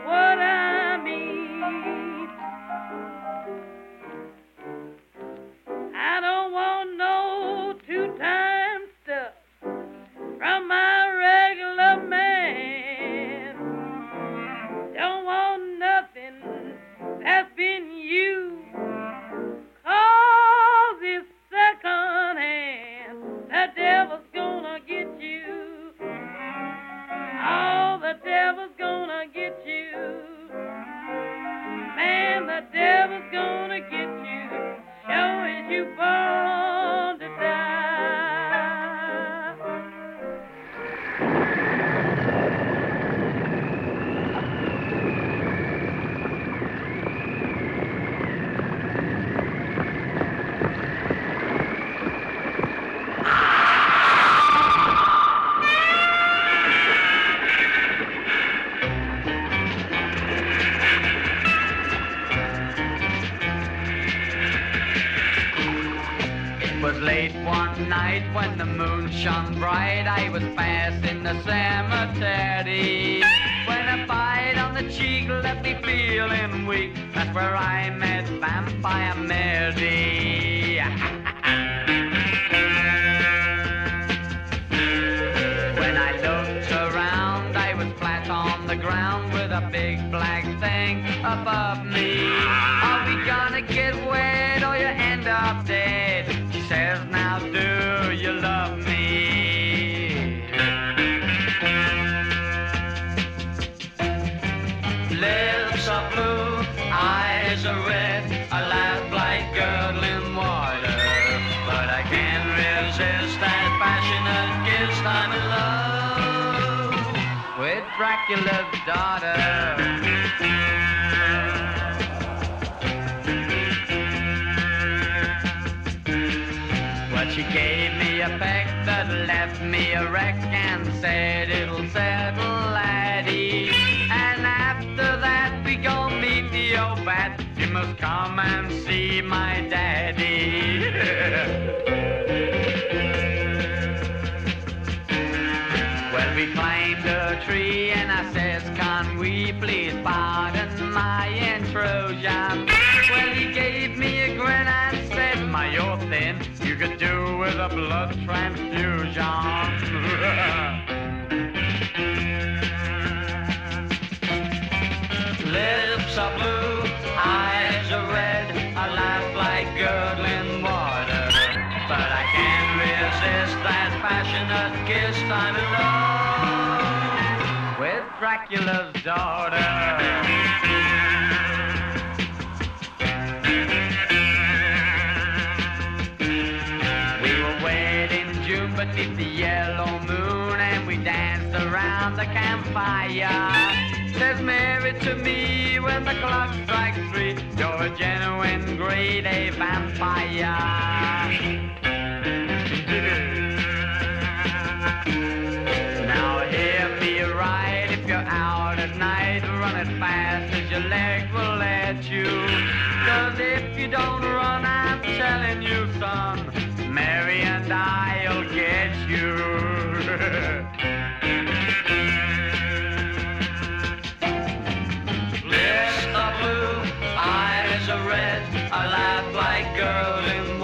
Corren 230.23 230.62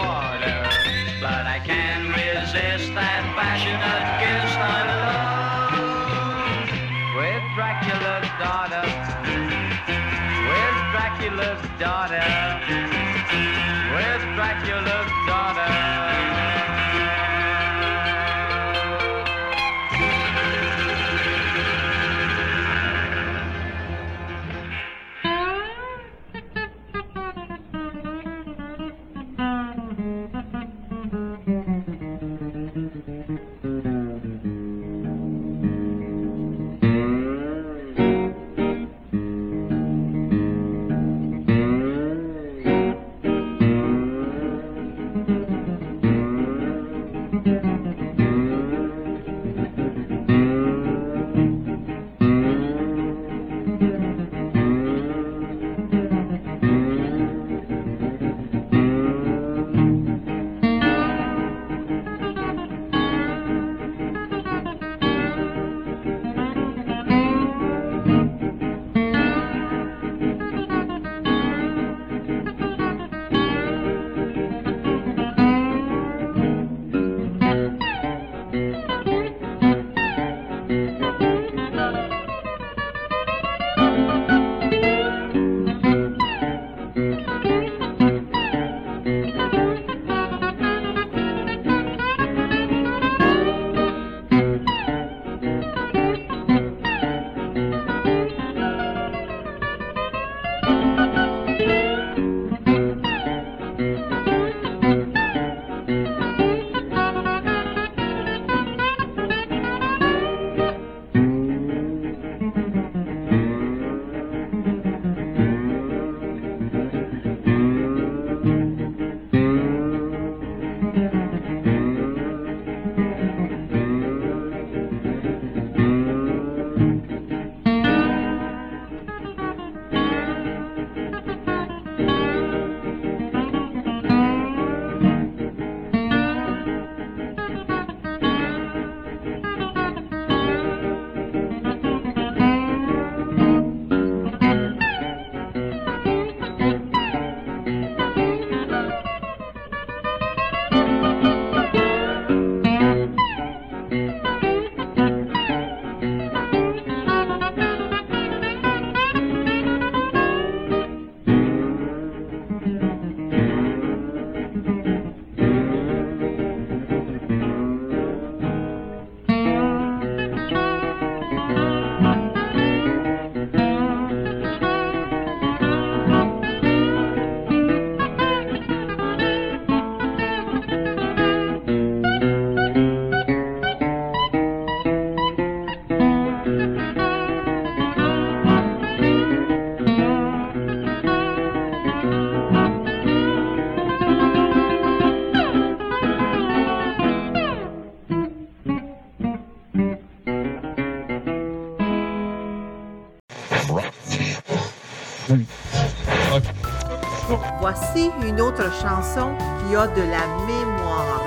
Voici 207.72 208.10
une 208.28 208.42
autre 208.42 208.64
chanson 208.82 209.36
qui 209.38 209.76
a 209.76 209.86
de 209.86 210.02
la 210.02 210.26
mémoire. 210.48 211.22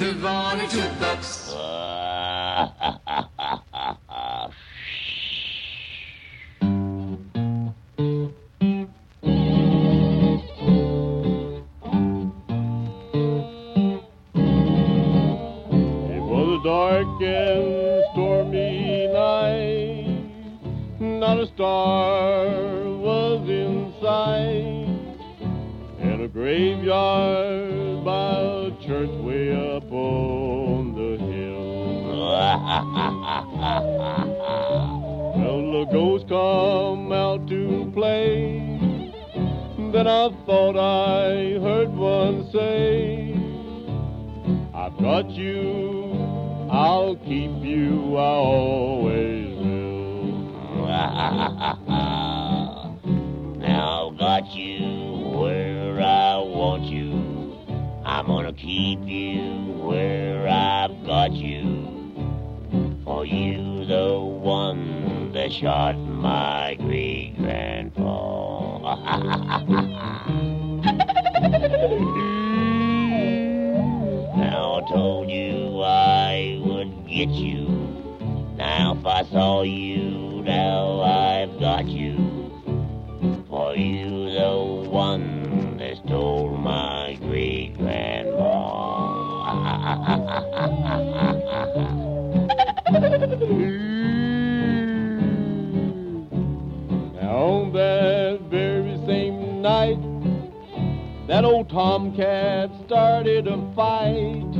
Devant 0.00 0.54
le 0.54 0.62
jukebox. 0.70 1.54
It 16.08 16.22
was 16.22 16.48
a 16.48 16.64
dark 16.64 17.20
and 17.20 18.02
stormy 18.12 19.08
night. 19.12 20.06
Not 20.98 21.38
a 21.38 21.46
star 21.48 22.81
graveyard 26.52 28.04
by 28.04 28.34
a 28.34 28.70
church 28.86 29.08
way 29.24 29.54
up 29.74 29.90
on 29.90 30.92
the 30.94 31.16
hill. 31.24 32.12
well, 35.38 35.62
the 35.72 35.84
ghost 35.90 36.28
come 36.28 37.10
out 37.10 37.48
to 37.48 37.90
play. 37.94 38.58
Then 39.92 40.06
I 40.06 40.28
thought 40.44 40.76
I 40.76 41.58
heard 41.58 41.90
one 41.94 42.44
say. 42.52 43.32
I've 44.74 44.98
got 44.98 45.30
you, 45.30 46.12
I'll 46.70 47.16
keep 47.16 47.62
you, 47.62 48.18
I 48.18 48.20
always 48.20 49.56
will. 49.56 50.52
shot 65.52 65.98
my 65.98 66.76
great 66.80 67.34
grandpa. 67.36 68.78
now 74.34 74.80
I 74.80 74.88
told 74.88 75.30
you 75.30 75.82
I 75.82 76.58
would 76.64 77.06
get 77.06 77.28
you. 77.28 77.66
Now 78.56 78.96
if 78.98 79.04
I 79.04 79.24
saw 79.24 79.60
you, 79.62 80.31
tomcat 101.72 102.68
started 102.84 103.48
a 103.48 103.56
fight. 103.74 104.54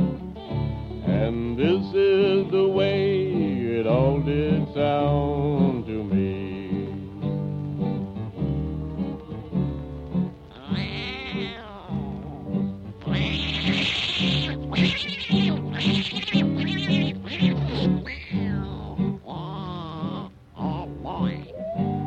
And 1.05 1.55
this 1.55 1.85
is 1.93 2.49
the 2.49 2.67
way 2.67 3.27
it 3.77 3.85
all 3.85 4.19
did 4.19 4.73
sound 4.73 5.85
to 5.85 6.03
me. 6.03 6.41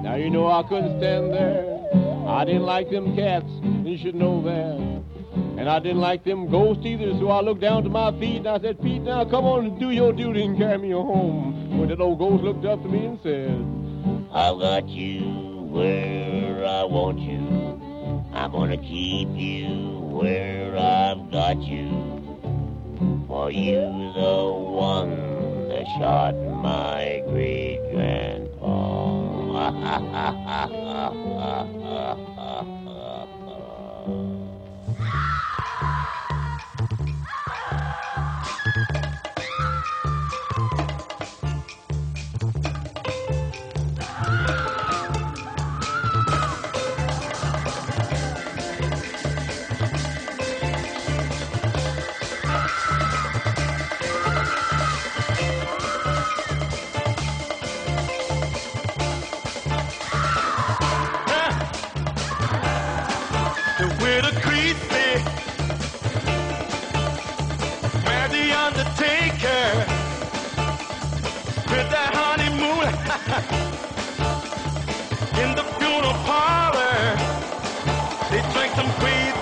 Now 0.02 0.16
you 0.16 0.30
know 0.30 0.48
I 0.48 0.64
couldn't 0.68 0.98
stand 0.98 1.32
there. 1.32 1.76
I 2.26 2.44
didn't 2.44 2.64
like 2.64 2.90
them 2.90 3.14
cats, 3.14 3.46
you 3.84 3.96
should 3.96 4.16
know 4.16 4.42
that. 4.42 4.85
And 5.66 5.72
I 5.74 5.80
didn't 5.80 5.98
like 5.98 6.22
them 6.22 6.48
ghosts 6.48 6.86
either, 6.86 7.10
so 7.18 7.28
I 7.28 7.40
looked 7.40 7.60
down 7.60 7.82
to 7.82 7.88
my 7.90 8.12
feet 8.20 8.36
and 8.36 8.46
I 8.46 8.60
said, 8.60 8.80
Pete, 8.80 9.02
now 9.02 9.24
come 9.24 9.44
on 9.46 9.66
and 9.66 9.80
do 9.80 9.90
your 9.90 10.12
duty 10.12 10.44
and 10.44 10.56
carry 10.56 10.78
me 10.78 10.92
home. 10.92 11.76
When 11.76 11.88
that 11.88 12.00
old 12.00 12.20
ghost 12.20 12.44
looked 12.44 12.64
up 12.64 12.80
to 12.84 12.88
me 12.88 13.04
and 13.04 13.18
said, 13.20 13.50
I've 14.32 14.60
got 14.60 14.88
you 14.88 15.22
where 15.68 16.64
I 16.64 16.84
want 16.84 17.18
you. 17.18 17.40
I'm 18.32 18.52
gonna 18.52 18.76
keep 18.76 19.28
you 19.30 19.98
where 20.14 20.78
I've 20.78 21.32
got 21.32 21.60
you. 21.60 21.90
For 23.26 23.50
you, 23.50 24.12
the 24.14 24.52
one 24.52 25.68
that 25.68 25.84
shot 25.98 26.36
my 26.62 27.24
great 27.26 27.80
grandpa. 27.90 28.36
in 75.42 75.54
the 75.54 75.64
funeral 75.78 76.14
parlor. 76.24 77.16
They 78.30 78.42
drank 78.52 78.74
some 78.74 78.90
graveyard 79.00 79.35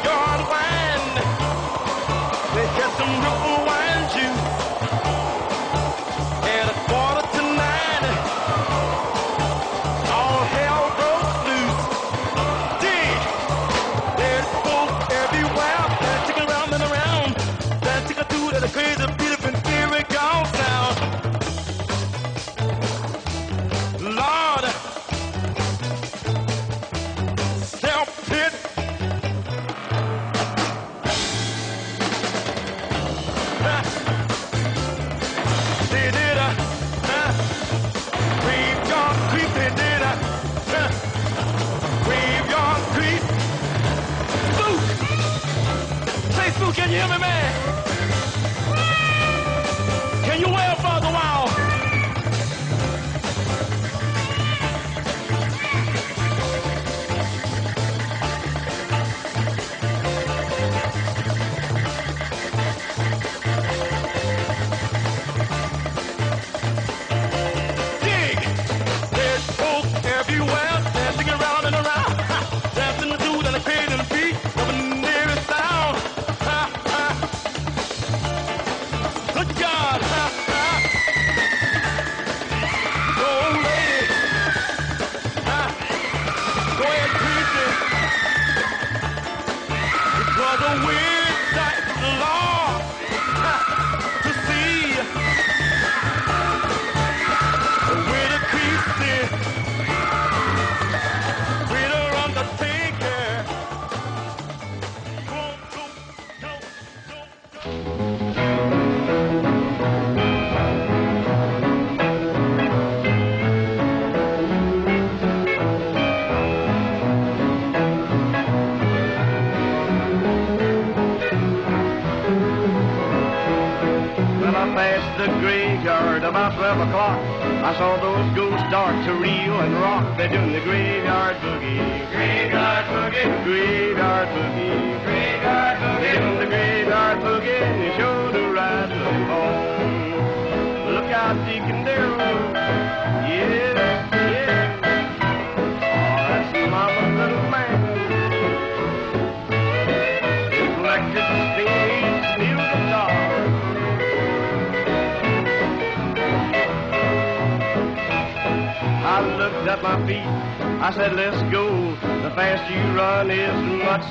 Say 46.95 47.44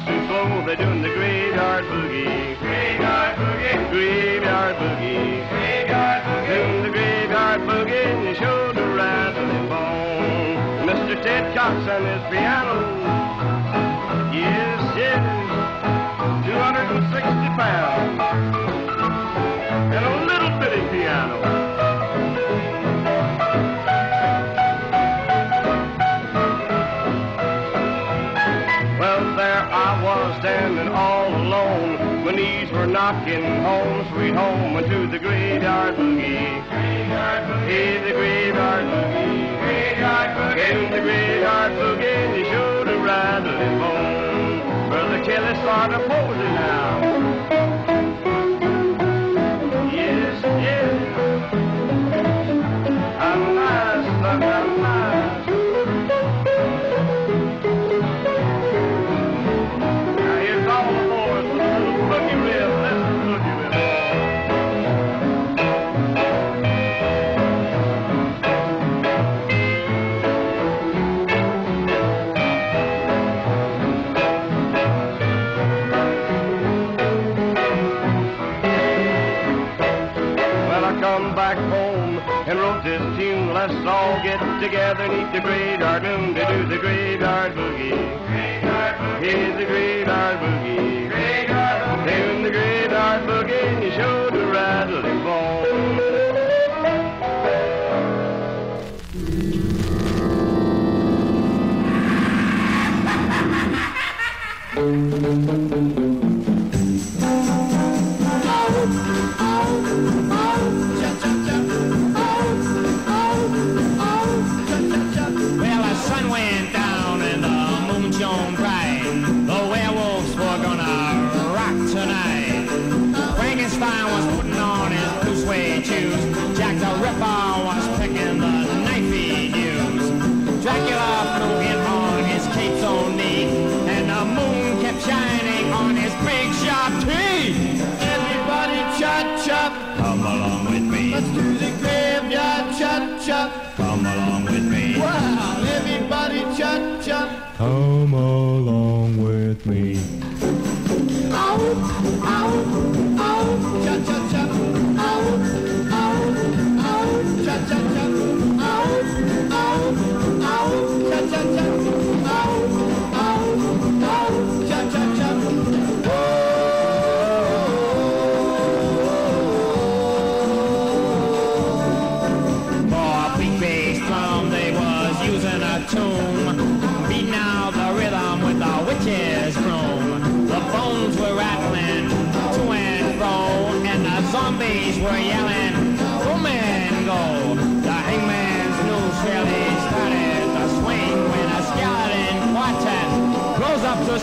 so 0.05 0.63
they 0.65 0.75
do 0.75 0.92
knocking 32.93 33.43
home, 33.63 34.05
sweet 34.13 34.35
home, 34.35 34.77
and 34.77 34.85
to 34.85 35.07
the 35.07 35.17
graveyard 35.17 35.95
boogie. 35.95 36.61
Graveyard 36.69 38.05
the 38.05 38.11
graveyard 38.13 38.85
boogie. 38.85 39.59
Graveyard 39.61 40.91
the 40.91 41.01
graveyard 41.01 41.71
boogie, 41.71 42.03
and 42.03 42.37
he 42.37 42.43
showed 42.43 42.87
a 42.87 42.97
rattle 42.99 43.57
his 43.57 43.79
bone. 43.81 44.89
Brother 44.91 45.25
Kelly 45.25 45.55
started 45.61 46.07
posing 46.07 46.53
now. 46.53 46.82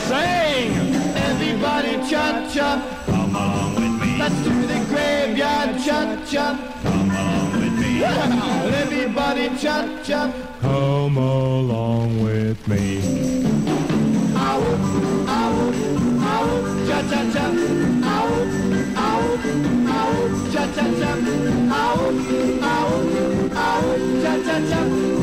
Sing, 0.09 0.71
Everybody 1.29 1.93
cha-cha. 2.11 2.69
Come 3.07 3.37
along 3.37 3.75
with 3.75 3.95
me. 4.01 4.19
Let's 4.19 4.35
do 4.45 4.55
the 4.67 4.79
graveyard 4.91 5.71
cha-cha. 5.85 6.47
Come 6.83 7.11
along 7.11 7.53
with 7.61 7.75
me. 7.79 8.05
Everybody 8.83 9.49
cha-cha. 9.61 10.33
Come 10.61 11.17
along 11.17 12.23
with 12.23 12.61
me. 12.69 13.01
Ow, 14.37 14.63
ow, 15.39 15.57
ow, 16.33 16.49
cha 16.87 16.99
cha 17.11 17.21
cha. 17.35 17.45
Ow, 18.15 18.31
ow, 19.07 19.23
ow, 19.97 20.13
cha 20.53 20.65
cha 20.75 20.85
cha. 21.01 21.13
Ow, 21.81 22.01
ow, 22.75 22.91
ow, 23.67 23.85
cha 24.23 24.33
cha 24.47 24.57
cha. 24.71 25.20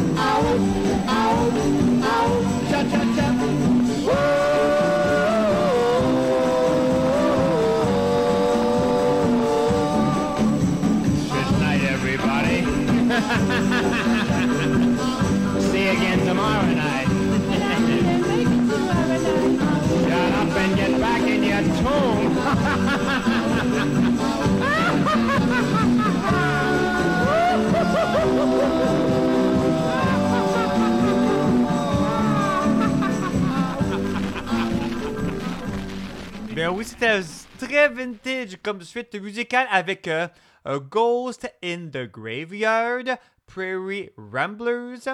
Euh, 36.68 36.72
oui, 36.72 36.84
c'était 36.84 37.22
très 37.58 37.88
vintage 37.88 38.58
comme 38.62 38.82
suite 38.82 39.16
musicale 39.16 39.68
avec 39.72 40.06
euh, 40.10 40.28
A 40.66 40.80
Ghost 40.80 41.50
in 41.64 41.88
the 41.88 42.12
Graveyard, 42.12 43.18
Prairie 43.46 44.10
Ramblers, 44.18 45.08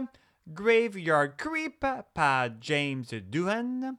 Graveyard 0.47 1.37
Creep 1.37 1.85
par 2.15 2.47
James 2.59 3.05
Doohan, 3.29 3.97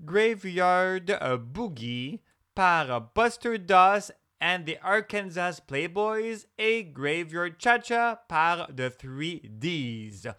Graveyard 0.00 1.10
euh, 1.20 1.36
Boogie 1.36 2.20
par 2.54 3.10
Buster 3.12 3.58
Doss 3.58 4.12
and 4.40 4.62
the 4.64 4.78
Arkansas 4.80 5.58
Playboys 5.66 6.46
et 6.58 6.84
Graveyard 6.84 7.54
Cha-Cha 7.58 8.22
par 8.28 8.68
The 8.68 8.90
3Ds. 9.02 10.32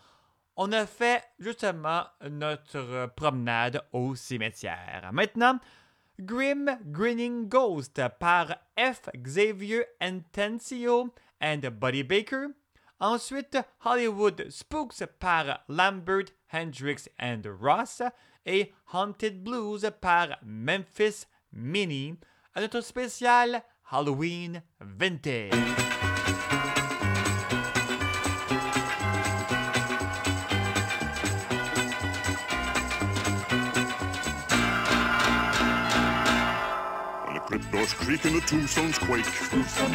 On 0.56 0.72
a 0.72 0.86
fait 0.86 1.22
justement 1.38 2.06
notre 2.30 3.12
promenade 3.18 3.82
au 3.92 4.16
cimetière. 4.16 5.10
Maintenant, 5.12 5.60
Grim 6.26 6.70
Grinning 6.92 7.48
Ghost 7.48 8.00
par 8.20 8.56
F. 8.78 9.10
Xavier 9.26 9.86
Intencio 10.02 11.12
and 11.40 11.80
Buddy 11.80 12.02
Baker. 12.02 12.56
Ensuite, 13.00 13.56
Hollywood 13.80 14.48
Spooks 14.50 15.02
par 15.20 15.60
Lambert, 15.68 16.32
Hendrix 16.48 17.08
and 17.18 17.46
Ross. 17.60 18.02
Et 18.46 18.74
Haunted 18.94 19.44
Blues 19.44 19.86
par 20.02 20.38
Memphis 20.44 21.26
Mini. 21.54 22.16
À 22.56 22.62
notre 22.62 22.82
spécial 22.82 23.64
Halloween 23.92 24.62
Vintage. 24.82 25.99
When 37.50 37.60
crypt 37.60 37.74
doors 37.74 37.94
creak 37.94 38.26
and 38.26 38.36
the 38.36 38.42
tombstones 38.42 39.00
quake, 39.00 39.26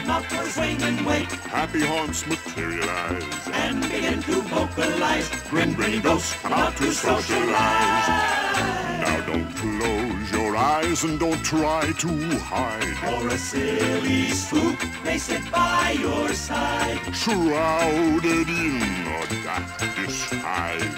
out 0.08 0.24
for 0.24 0.44
swing 0.50 0.82
and 0.82 1.06
wake 1.06 1.30
happy 1.30 1.82
haunts 1.86 2.26
materialize. 2.26 3.48
and 3.52 3.80
begin 3.80 4.20
to 4.22 4.40
vocalize. 4.42 5.28
Grim 5.50 5.72
grinning 5.74 6.00
ghosts 6.00 6.34
come 6.42 6.52
out 6.52 6.76
to 6.78 6.90
socialize. 6.92 8.08
Now 9.04 9.24
don't 9.26 9.54
close 9.54 10.03
and 10.64 11.20
don't 11.20 11.44
try 11.44 11.92
to 11.98 12.08
hide. 12.38 12.96
Or 13.12 13.28
a 13.28 13.36
silly 13.36 14.28
spook 14.28 14.78
may 15.04 15.18
sit 15.18 15.50
by 15.52 15.94
your 15.98 16.32
side. 16.32 16.98
Shrouded 17.14 18.48
in 18.48 18.80
a 19.06 19.44
dark 19.44 19.66
disguise. 19.96 20.94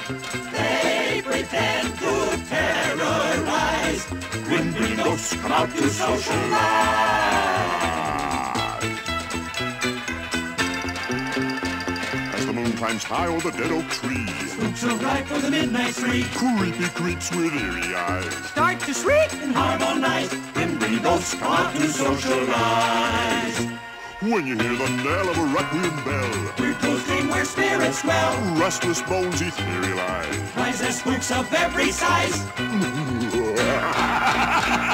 They 0.53 1.21
pretend 1.25 1.99
to 1.99 2.15
terrorize. 2.49 4.05
When 4.49 4.97
ghosts 4.97 5.35
come 5.35 5.53
out 5.53 5.71
to 5.77 5.89
socialize. 5.91 7.76
Climbs 12.77 13.05
high 13.05 13.27
over 13.27 13.51
the 13.51 13.57
dead 13.57 13.73
oak 13.73 13.89
tree, 13.89 14.27
Spooks 14.49 14.85
arrive 14.85 15.27
for 15.27 15.39
the 15.39 15.51
midnight 15.51 15.95
spree. 15.95 16.25
creepy 16.35 16.89
creeps 16.91 17.31
with 17.35 17.55
eerie 17.55 17.95
eyes. 17.95 18.35
Start 18.51 18.81
to 18.81 18.93
shriek 18.93 19.33
and 19.43 19.55
harmonize. 19.55 20.29
Grinning 20.53 21.03
ghosts 21.03 21.35
come 21.35 21.53
out 21.53 21.75
to 21.75 21.89
socialize. 21.89 23.67
When 24.21 24.47
you 24.47 24.57
hear 24.59 24.77
the 24.77 24.89
knell 25.03 25.29
of 25.29 25.39
a 25.39 25.45
requiem 25.45 25.97
bell, 26.05 26.75
ghosts 26.83 27.07
dream 27.07 27.29
where 27.29 27.45
spirits 27.45 28.03
dwell. 28.03 28.37
restless 28.61 29.03
bones 29.03 29.41
etherealize. 29.41 30.57
Rise 30.57 30.83
as 30.83 30.99
spooks 30.99 31.31
of 31.31 31.53
every 31.55 31.91
size. 31.91 32.47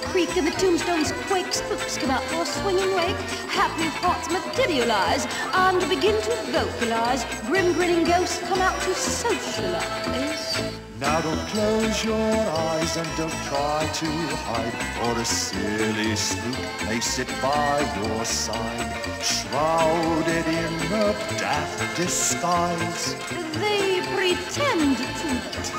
Creak 0.00 0.36
and 0.36 0.46
the 0.46 0.52
tombstones 0.52 1.12
quake, 1.26 1.52
spooks 1.52 1.98
come 1.98 2.10
out 2.10 2.22
for 2.24 2.42
a 2.42 2.46
swinging 2.46 2.94
wake. 2.94 3.16
Happy 3.48 3.88
thoughts 4.00 4.30
materialize 4.30 5.26
and 5.52 5.80
begin 5.88 6.20
to 6.22 6.30
vocalize. 6.50 7.24
Grim 7.46 7.72
grinning 7.74 8.04
ghosts 8.04 8.38
come 8.48 8.60
out 8.60 8.80
to 8.82 8.94
socialize. 8.94 10.71
Now 11.02 11.20
don't 11.20 11.48
close 11.48 12.04
your 12.04 12.14
eyes 12.14 12.96
and 12.96 13.08
don't 13.16 13.42
try 13.50 13.90
to 13.92 14.06
hide, 14.46 14.72
or 15.04 15.18
a 15.18 15.24
silly 15.24 16.14
spook 16.14 16.86
may 16.86 17.00
sit 17.00 17.26
by 17.42 17.80
your 18.00 18.24
side, 18.24 19.02
shrouded 19.20 20.46
in 20.46 20.74
a 20.92 21.12
daft 21.42 21.96
disguise. 21.96 23.16
They 23.54 24.00
pretend 24.14 24.98
to 24.98 25.30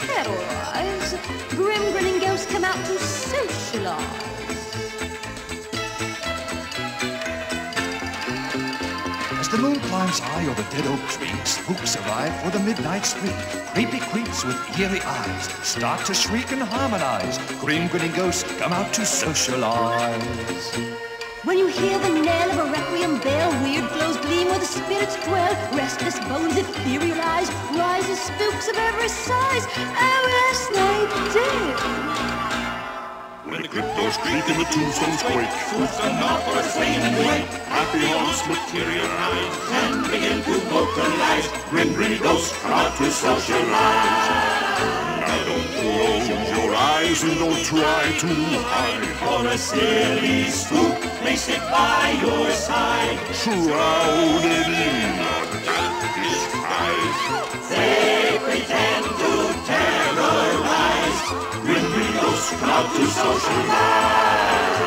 terrorize. 0.06 1.16
Grim 1.52 1.92
grinning 1.94 2.20
ghosts 2.20 2.52
come 2.52 2.66
out 2.66 2.86
to 2.88 3.00
socialize. 3.00 4.43
Moon 9.64 9.80
climbs 9.88 10.20
high 10.20 10.46
over 10.50 10.64
dead 10.72 10.86
oak 10.88 11.00
tree, 11.08 11.32
spooks 11.46 11.96
arrive 11.96 12.36
for 12.42 12.50
the 12.50 12.60
midnight 12.60 13.06
spree. 13.06 13.32
Creepy 13.74 14.00
creeps 14.12 14.44
with 14.44 14.58
eerie 14.78 15.00
eyes 15.02 15.46
start 15.64 16.06
to 16.06 16.14
shriek 16.14 16.52
and 16.52 16.62
harmonize. 16.62 17.38
Grim 17.62 17.88
grinning 17.88 18.12
ghosts 18.12 18.44
come 18.60 18.74
out 18.74 18.92
to 18.94 19.06
socialize. 19.06 20.76
When 21.46 21.58
you 21.58 21.68
hear 21.68 21.98
the 21.98 22.10
knell 22.10 22.52
of 22.52 22.58
a 22.68 22.72
requiem 22.72 23.20
bell, 23.20 23.52
weird 23.64 23.88
glows 23.94 24.18
gleam 24.18 24.48
where 24.48 24.60
the 24.60 24.66
spirits 24.66 25.16
dwell. 25.26 25.54
Restless 25.72 26.20
bones 26.28 26.56
etherealize, 26.56 27.50
rise 27.80 28.10
as 28.10 28.20
spooks 28.20 28.68
of 28.68 28.76
every 28.76 29.08
size. 29.08 29.66
Oh, 29.78 30.24
yes, 30.38 30.60
they 30.78 30.98
do. 31.40 32.33
When 33.54 33.62
the 33.62 33.68
crypt 33.68 33.96
doors 33.96 34.18
creak 34.18 34.50
and 34.50 34.60
the 34.60 34.66
tombstones 34.66 35.22
quake, 35.22 35.46
out 35.46 36.42
for 36.42 36.64
swing 36.74 36.90
and 36.90 37.16
wake. 37.22 37.46
happy 37.70 38.02
haunts 38.10 38.42
materialize. 38.50 39.54
And 39.78 40.02
begin 40.10 40.42
to 40.42 40.58
vocalize. 40.74 41.48
Grim 41.70 41.94
grinning 41.94 42.24
ghosts 42.24 42.52
come 42.64 42.72
out 42.72 42.98
to 42.98 43.12
socialize. 43.12 43.70
Now 45.22 45.46
don't 45.46 45.70
close 45.78 46.30
your 46.30 46.74
eyes 46.74 47.22
and 47.22 47.38
don't 47.38 47.64
try 47.64 48.18
to 48.26 48.34
hide. 48.74 49.06
Or 49.22 49.46
a 49.46 49.56
silly 49.56 50.50
spook 50.50 50.98
may 51.24 51.36
sit 51.36 51.62
by 51.70 52.18
your 52.26 52.50
side. 52.50 53.20
Shrouded 53.38 54.66
in 54.66 55.14
a 55.30 55.62
dark 55.62 56.02
disguise. 56.26 58.23
Out 62.62 62.94
to 62.96 63.06
socialize. 63.08 64.84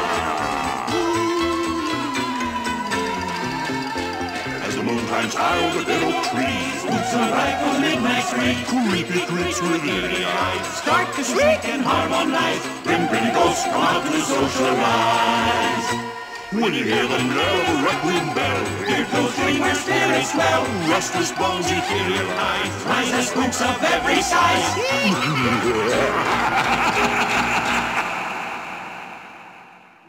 As 4.67 4.77
the 4.77 4.83
moon 4.83 5.05
climbs 5.07 5.35
high 5.35 5.59
over 5.67 5.83
the 5.83 5.97
oak 6.07 6.25
trees, 6.31 6.77
Spooks 6.83 7.15
arrive 7.15 7.59
for 7.63 7.75
the 7.75 7.81
midnight 7.81 8.25
spree. 8.25 8.57
creepy 8.71 9.27
creeps 9.27 9.61
with 9.61 9.85
eerie 9.85 10.25
eyes. 10.25 10.67
Start 10.79 11.15
to 11.17 11.25
shriek 11.25 11.65
and 11.65 11.83
harmonize. 11.83 12.63
Grim 12.85 13.09
grinning 13.09 13.35
ghosts 13.35 13.65
come 13.65 13.83
out 13.83 14.05
to 14.05 14.21
socialize. 14.21 16.06
When 16.53 16.73
you 16.73 16.85
hear 16.85 17.03
the 17.03 17.19
knell 17.19 17.61
of 17.61 17.69
a 17.69 17.83
requiem 17.83 18.35
bell, 18.35 18.65
Weird 18.87 19.11
ghosts 19.11 19.37
dream 19.41 19.61
where 19.61 19.75
spirits 19.75 20.33
dwell. 20.33 20.63
restless 20.89 21.33
bones 21.33 21.67
etherealize. 21.67 22.87
Rise 22.87 23.13
as 23.13 23.29
spooks 23.31 23.61
of 23.63 23.83
every 23.83 24.23
size. 24.23 25.77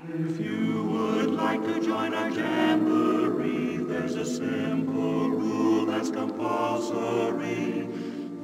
If 0.10 0.40
you 0.40 0.84
would 0.84 1.32
like 1.32 1.64
to 1.64 1.82
join 1.82 2.14
our 2.14 2.30
jamboree, 2.30 3.78
there's 3.78 4.16
a 4.16 4.26
simple 4.26 5.30
rule 5.30 5.86
that's 5.86 6.10
compulsory. 6.12 7.88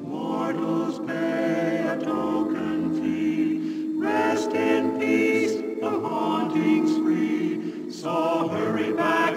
Mortals 0.02 1.00
pay 1.08 1.86
a 1.88 1.98
token 2.04 2.53
So 8.04 8.50
hurry 8.50 8.92
back, 8.92 9.33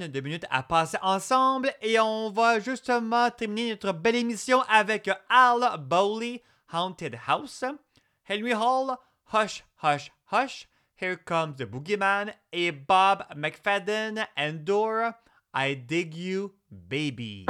dizaine 0.00 0.12
de 0.12 0.20
minutes 0.20 0.46
à 0.50 0.62
passer 0.62 0.96
ensemble 1.02 1.72
et 1.82 1.98
on 2.00 2.30
va 2.30 2.60
justement 2.60 3.30
terminer 3.30 3.70
notre 3.70 3.92
belle 3.92 4.16
émission 4.16 4.62
avec 4.68 5.10
Al 5.28 5.78
Bowley, 5.78 6.42
Haunted 6.72 7.18
House, 7.26 7.64
Henry 8.28 8.54
Hall, 8.54 8.96
Hush, 9.32 9.64
Hush, 9.82 10.10
Hush, 10.32 10.68
Here 11.00 11.16
Comes 11.16 11.56
the 11.56 11.64
Boogeyman 11.64 12.32
et 12.52 12.72
Bob 12.72 13.24
McFadden, 13.36 14.26
Endor, 14.36 15.12
I 15.54 15.74
Dig 15.74 16.14
You, 16.14 16.52
Baby. 16.70 17.46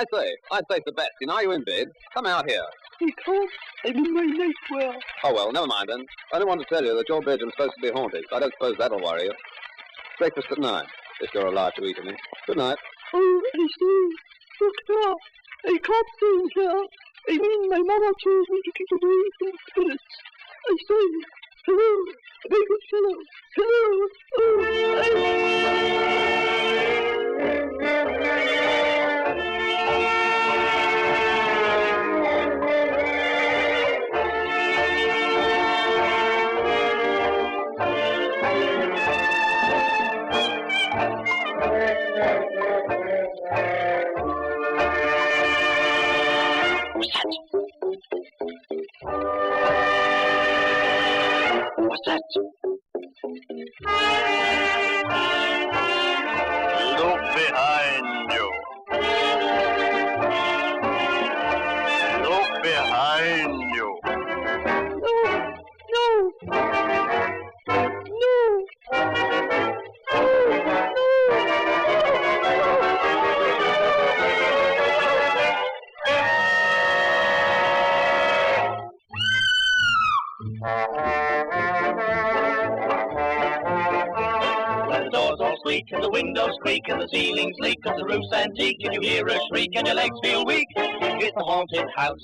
I 0.00 0.04
say, 0.14 0.32
I 0.50 0.60
say, 0.70 0.80
Sebastian, 0.88 1.28
are 1.28 1.42
you 1.42 1.52
in 1.52 1.62
bed? 1.62 1.88
Come 2.14 2.24
out 2.24 2.48
here. 2.48 2.64
He 3.00 3.12
can't. 3.22 3.50
I'm 3.84 3.96
in 3.96 4.14
my 4.14 4.22
nightwear. 4.22 4.94
Oh, 5.24 5.34
well, 5.34 5.52
never 5.52 5.66
mind 5.66 5.90
then. 5.90 6.06
I 6.32 6.36
only 6.36 6.46
want 6.46 6.62
to 6.62 6.66
tell 6.72 6.82
you 6.82 6.96
that 6.96 7.06
your 7.06 7.20
bedroom's 7.20 7.52
supposed 7.52 7.74
to 7.76 7.82
be 7.82 7.90
haunted. 7.92 8.24
I 8.32 8.40
don't 8.40 8.52
suppose 8.54 8.76
that'll 8.78 9.02
worry 9.02 9.24
you. 9.24 9.32
Breakfast 10.18 10.46
at 10.52 10.58
nine, 10.58 10.86
if 11.20 11.28
you're 11.34 11.48
alive 11.48 11.74
to 11.74 11.84
eat 11.84 11.98
any. 12.00 12.16
Good 12.46 12.56
night. 12.56 12.78
Oh, 13.12 13.42
I 13.52 13.58
see. 13.78 14.10
Doctor, 14.58 15.16
I 15.66 15.76
can't 15.84 16.08
stay 16.16 16.48
here. 16.54 16.80
I 17.28 17.36
mean, 17.36 17.68
my 17.68 17.80
mother 17.84 18.12
told 18.24 18.46
me 18.48 18.60
to 18.64 18.72
keep 18.72 18.88
away 18.92 19.20
from 19.38 19.52
spirits. 19.68 20.04
I 20.64 20.76
say, 20.88 21.04
hello, 21.66 21.90
my 22.48 22.60
good 22.68 22.84
fellow. 22.88 23.16
Hello. 23.54 24.08
Oh, 24.38 25.60
What's 26.24 26.39
that? 52.34 52.44
Look 55.62 55.69
and 85.92 86.02
the 86.02 86.10
windows 86.10 86.56
creak 86.62 86.82
and 86.88 87.00
the 87.00 87.08
ceilings 87.08 87.56
leak 87.58 87.78
and 87.84 87.98
the 87.98 88.04
roof's 88.04 88.32
antique 88.32 88.78
and 88.84 88.94
you 88.94 89.00
hear 89.00 89.26
a 89.26 89.38
shriek 89.48 89.70
and 89.74 89.86
your 89.86 89.96
legs 89.96 90.16
feel 90.22 90.44
weak, 90.44 90.66
it's 90.76 91.36
a 91.36 91.44
haunted 91.44 91.86
house. 91.96 92.20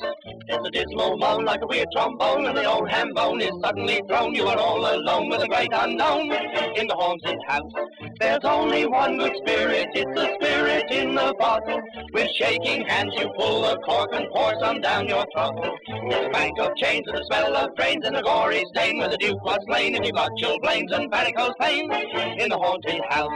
There's 0.49 0.67
a 0.67 0.71
dismal 0.71 1.17
moan 1.17 1.45
like 1.45 1.63
a 1.63 1.67
weird 1.67 1.89
trombone 1.93 2.47
and 2.47 2.57
the 2.57 2.65
old 2.65 2.89
ham 2.89 3.13
bone 3.15 3.41
is 3.41 3.53
suddenly 3.63 4.01
thrown. 4.09 4.35
You 4.35 4.47
are 4.47 4.59
all 4.59 4.79
alone 4.79 5.29
with 5.29 5.41
the 5.41 5.49
great 5.49 5.71
unknown 5.73 6.33
in 6.33 6.87
the 6.87 6.95
haunted 6.95 7.39
house. 7.47 7.73
There's 8.21 8.45
only 8.45 8.87
one 8.87 9.19
good 9.19 9.37
spirit, 9.37 9.89
it's 9.95 10.15
the 10.15 10.35
spirit 10.37 10.91
in 10.91 11.15
the 11.15 11.35
bottle. 11.39 11.81
With 12.17 12.31
shaking 12.35 12.87
hands 12.87 13.13
you 13.19 13.29
pull 13.37 13.61
the 13.61 13.77
cork 13.81 14.09
and 14.15 14.27
pour 14.33 14.59
some 14.59 14.81
down 14.81 15.07
your 15.07 15.27
throat. 15.35 15.79
There's 16.09 16.25
a 16.25 16.31
bank 16.31 16.59
of 16.59 16.75
chains 16.77 17.07
and 17.07 17.19
the 17.19 17.23
smell 17.27 17.55
of 17.55 17.77
drains 17.77 18.07
and 18.07 18.17
a 18.17 18.23
gory 18.23 18.65
stain 18.75 18.97
where 18.97 19.11
the 19.11 19.19
duke 19.19 19.45
was 19.45 19.59
slain. 19.67 19.95
If 19.95 20.07
you 20.07 20.13
got 20.13 20.31
chilblains 20.39 20.97
and 20.97 21.11
varicose 21.11 21.53
pain 21.61 21.93
in 21.93 22.49
the 22.49 22.57
haunted 22.57 23.03
house. 23.11 23.29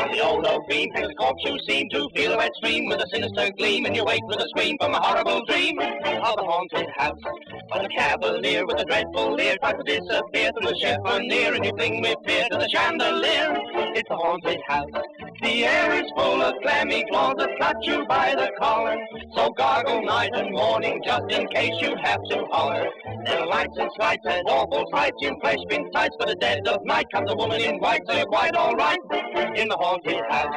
From 0.00 0.10
the 0.10 0.20
old 0.20 0.44
oak 0.46 0.68
beam 0.68 0.90
hangs 0.94 1.12
a 1.12 1.14
corpse 1.14 1.44
you 1.44 1.56
seem 1.60 1.88
to 1.90 2.08
feel 2.16 2.32
a 2.32 2.36
wet 2.36 2.50
stream 2.56 2.86
with 2.86 3.00
a 3.00 3.06
sinister 3.06 3.52
gleam 3.56 3.86
and 3.86 3.94
you 3.94 4.04
wake 4.04 4.26
with 4.26 4.40
a 4.40 4.48
scream 4.48 4.76
from 4.80 4.94
a 4.94 5.00
horrible 5.00 5.44
dream 5.46 5.78
of 5.78 6.36
the 6.38 6.42
haunted 6.42 6.88
house. 6.96 7.20
But 7.68 7.84
a 7.84 7.88
cavalier 7.88 8.66
with 8.66 8.80
a 8.80 8.84
dreadful 8.84 9.34
leer 9.34 9.56
tries 9.58 9.76
to 9.76 9.84
disappear 9.84 10.50
through 10.50 10.70
the 10.70 10.80
chiffonier 10.82 11.54
and 11.54 11.64
you 11.64 11.72
cling 11.74 12.00
with 12.00 12.16
fear 12.26 12.48
to 12.50 12.58
the 12.58 12.68
chandelier. 12.68 13.79
It's 13.92 14.08
a 14.08 14.16
haunted 14.16 14.60
house. 14.68 14.90
The 15.42 15.64
air 15.64 16.02
is 16.02 16.10
full 16.16 16.42
of 16.42 16.54
clammy 16.62 17.04
claws 17.10 17.36
that 17.38 17.50
cut 17.58 17.76
you 17.82 18.06
by 18.06 18.34
the 18.36 18.50
collar. 18.58 18.96
So 19.34 19.50
gargle 19.50 20.02
night 20.02 20.30
and 20.34 20.52
morning 20.52 21.02
just 21.04 21.30
in 21.30 21.48
case 21.48 21.74
you 21.80 21.96
have 22.02 22.22
to 22.30 22.44
holler. 22.50 22.88
Are 23.26 23.46
lights 23.46 23.76
and 23.78 23.90
slights 23.96 24.24
and 24.26 24.46
awful 24.48 24.86
sights 24.92 25.16
in 25.22 25.38
been 25.68 25.90
tights, 25.90 26.14
but 26.18 26.30
at 26.30 26.40
dead 26.40 26.68
of 26.68 26.84
night 26.84 27.06
comes 27.12 27.30
a 27.30 27.34
woman 27.34 27.60
in 27.60 27.78
white, 27.78 28.02
so 28.06 28.16
you're 28.16 28.26
quite 28.26 28.54
alright 28.54 28.98
in 29.56 29.68
the 29.68 29.76
haunted 29.76 30.20
house. 30.28 30.54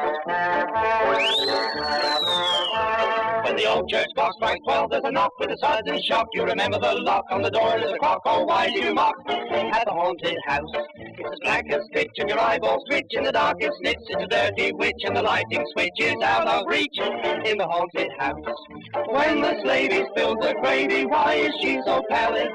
When 3.44 3.56
the 3.56 3.66
old 3.66 3.90
church 3.90 4.08
clock 4.14 4.32
strikes 4.36 4.60
twelve, 4.64 4.90
there's 4.90 5.04
a 5.04 5.12
knock 5.12 5.38
with 5.38 5.50
a 5.50 5.58
sudden 5.58 6.00
shock. 6.02 6.28
You 6.32 6.44
remember 6.44 6.78
the 6.78 6.94
lock 6.94 7.24
on 7.30 7.42
the 7.42 7.50
door, 7.50 7.76
there's 7.78 7.92
a 7.92 7.98
clock, 7.98 8.22
oh 8.24 8.44
why 8.44 8.68
do 8.68 8.80
you 8.80 8.94
mock 8.94 9.14
at 9.28 9.84
the 9.84 9.92
haunted 9.92 10.38
house? 10.46 10.70
It's 10.96 11.30
as 11.30 11.38
black 11.42 11.70
as 11.70 11.82
pitch 11.92 12.10
and 12.16 12.30
your 12.30 12.40
eyeballs 12.40 12.82
twitch 12.88 13.10
in 13.10 13.22
the 13.22 13.32
darkest 13.32 13.76
niche. 13.82 13.98
It's 14.08 14.24
a 14.24 14.26
dirty 14.26 14.72
witch 14.72 14.96
and 15.04 15.14
the 15.14 15.22
lighting 15.22 15.62
switch 15.72 15.92
is 15.98 16.16
out 16.22 16.48
of 16.48 16.66
reach 16.68 16.98
in 16.98 17.58
the 17.58 17.66
haunted 17.66 18.10
house. 18.18 18.34
When 19.08 19.42
this 19.42 19.62
lady 19.64 20.06
spills 20.12 20.38
the 20.40 20.54
gravy, 20.62 21.04
why 21.04 21.34
is 21.34 21.52
she 21.60 21.80
so 21.84 22.02
pallid? 22.08 22.48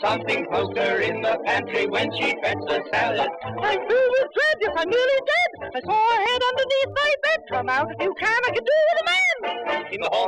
Something 0.00 0.46
to 0.52 0.82
her 0.82 1.00
in 1.00 1.20
the 1.20 1.38
pantry 1.46 1.86
when 1.86 2.14
she 2.14 2.34
fetched 2.42 2.66
the 2.68 2.80
salad. 2.92 3.28
I'm 3.42 3.78
filled 3.88 4.12
with 4.14 4.28
dread, 4.34 4.56
yes, 4.60 4.74
I'm 4.76 4.88
nearly 4.88 5.20
dead. 5.32 5.70
I 5.74 5.80
saw 5.80 5.98
her 6.14 6.20
head 6.22 6.42
underneath 6.50 6.90
my 6.94 7.12
bed. 7.24 7.40
Come 7.50 7.68
out 7.68 7.90
if 7.90 8.02
you 8.02 8.14
can, 8.14 8.40
I 8.46 8.50
can 8.50 8.64
do 8.64 8.78
with 8.88 9.02
a 9.02 9.04
man. 9.04 9.18
In 9.92 10.00
the 10.02 10.08
haunted 10.08 10.27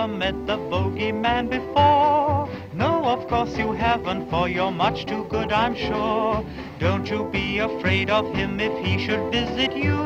you 0.00 0.04
ever 0.04 0.16
met 0.16 0.46
the 0.46 0.56
bogeyman 0.56 1.50
before? 1.50 2.48
No, 2.72 3.04
of 3.04 3.28
course 3.28 3.54
you 3.58 3.72
haven't, 3.72 4.30
for 4.30 4.48
you're 4.48 4.70
much 4.70 5.04
too 5.04 5.26
good, 5.28 5.52
I'm 5.52 5.74
sure. 5.74 6.42
Don't 6.78 7.10
you 7.10 7.24
be 7.24 7.58
afraid 7.58 8.08
of 8.08 8.34
him 8.34 8.60
if 8.60 8.72
he 8.82 9.04
should 9.04 9.30
visit 9.30 9.76
you. 9.76 10.00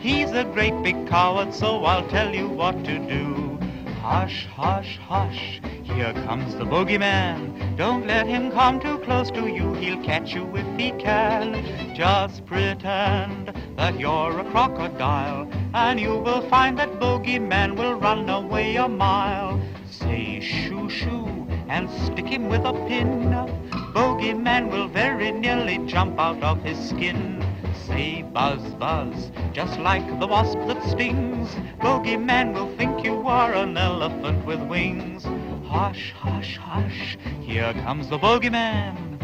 He's 0.00 0.30
a 0.30 0.44
great 0.44 0.82
big 0.82 1.08
coward, 1.08 1.52
so 1.52 1.84
I'll 1.84 2.08
tell 2.08 2.34
you 2.34 2.48
what 2.48 2.82
to 2.84 2.98
do. 2.98 3.58
Hush, 4.00 4.46
hush, 4.46 4.96
hush, 4.96 5.60
here 5.82 6.14
comes 6.24 6.54
the 6.54 6.64
bogeyman. 6.64 7.76
Don't 7.76 8.06
let 8.06 8.26
him 8.26 8.50
come 8.50 8.80
too 8.80 8.98
close 9.00 9.30
to 9.32 9.46
you, 9.46 9.74
he'll 9.74 10.02
catch 10.02 10.32
you 10.32 10.48
if 10.56 10.80
he 10.80 10.92
can. 10.92 11.94
Just 11.94 12.46
pretend 12.46 13.52
that 13.76 14.00
you're 14.00 14.40
a 14.40 14.44
crocodile, 14.50 15.46
and 15.74 16.00
you 16.00 16.16
will 16.18 16.48
find 16.48 16.78
that 16.78 16.98
bogeyman 16.98 17.76
will 17.76 17.94
run 17.94 18.28
away 18.28 18.76
a 18.76 18.88
mile. 18.88 19.60
Say 19.90 20.40
shoo 20.40 20.88
shoo 20.88 21.46
and 21.68 21.90
stick 21.90 22.26
him 22.26 22.48
with 22.48 22.64
a 22.64 22.72
pin. 22.88 23.30
Bogeyman 23.92 24.70
will 24.70 24.88
very 24.88 25.30
nearly 25.32 25.78
jump 25.86 26.18
out 26.18 26.42
of 26.42 26.62
his 26.62 26.78
skin. 26.88 27.44
Say 27.86 28.22
buzz 28.22 28.62
buzz, 28.74 29.30
just 29.52 29.78
like 29.80 30.06
the 30.20 30.26
wasp 30.26 30.58
that 30.68 30.82
stings. 30.84 31.48
Bogeyman 31.80 32.54
will 32.54 32.74
think 32.76 33.04
you 33.04 33.26
are 33.26 33.54
an 33.54 33.76
elephant 33.76 34.44
with 34.46 34.60
wings. 34.62 35.24
Hush, 35.66 36.12
hush, 36.12 36.56
hush, 36.56 37.18
here 37.40 37.72
comes 37.74 38.08
the 38.08 38.18
bogeyman. 38.18 39.18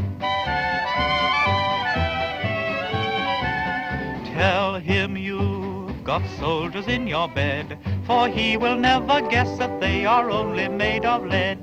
Tell 4.34 4.74
him 4.74 5.16
you've 5.16 5.63
got 6.04 6.22
soldiers 6.38 6.86
in 6.86 7.06
your 7.06 7.28
bed, 7.28 7.78
for 8.06 8.28
he 8.28 8.58
will 8.58 8.76
never 8.76 9.22
guess 9.22 9.56
that 9.56 9.80
they 9.80 10.04
are 10.04 10.30
only 10.30 10.68
made 10.68 11.06
of 11.06 11.24
lead. 11.24 11.58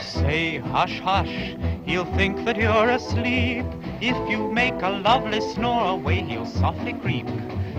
Say 0.00 0.58
hush 0.58 1.00
hush, 1.00 1.56
he'll 1.84 2.04
think 2.14 2.44
that 2.44 2.56
you're 2.56 2.90
asleep. 2.90 3.66
If 4.00 4.16
you 4.30 4.52
make 4.52 4.80
a 4.82 4.90
lovely 4.90 5.40
snore 5.40 5.98
away, 5.98 6.22
he'll 6.22 6.46
softly 6.46 6.92
creep. 6.92 7.26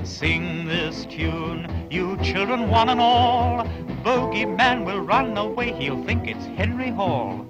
Sing 0.03 0.65
this 0.65 1.05
tune, 1.05 1.87
you 1.89 2.17
children, 2.17 2.69
one 2.69 2.89
and 2.89 2.99
all. 2.99 3.65
Bogeyman 4.03 4.85
will 4.85 4.99
run 4.99 5.37
away, 5.37 5.71
he'll 5.71 6.03
think 6.03 6.27
it's 6.27 6.45
Henry 6.57 6.89
Hall. 6.89 7.45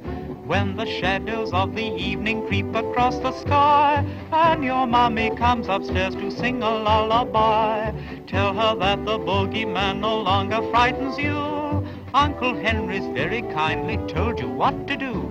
When 0.50 0.76
the 0.78 0.88
shadows 0.88 1.54
of 1.54 1.76
the 1.76 1.86
evening 1.86 2.48
creep 2.48 2.74
across 2.74 3.20
the 3.20 3.32
sky, 3.34 4.04
and 4.32 4.64
your 4.64 4.88
mommy 4.88 5.30
comes 5.36 5.68
upstairs 5.68 6.16
to 6.16 6.32
sing 6.32 6.64
a 6.64 6.72
lullaby, 6.72 7.92
tell 8.26 8.56
her 8.56 8.76
that 8.80 9.06
the 9.06 9.20
bogeyman 9.20 10.00
no 10.00 10.20
longer 10.20 10.64
frightens 10.72 11.20
you. 11.20 11.86
Uncle 12.16 12.56
Henry's 12.56 13.06
very 13.14 13.44
kindly 13.44 13.98
told 14.12 14.40
you 14.40 14.50
what 14.50 14.88
to 14.88 14.98
do. 14.98 15.29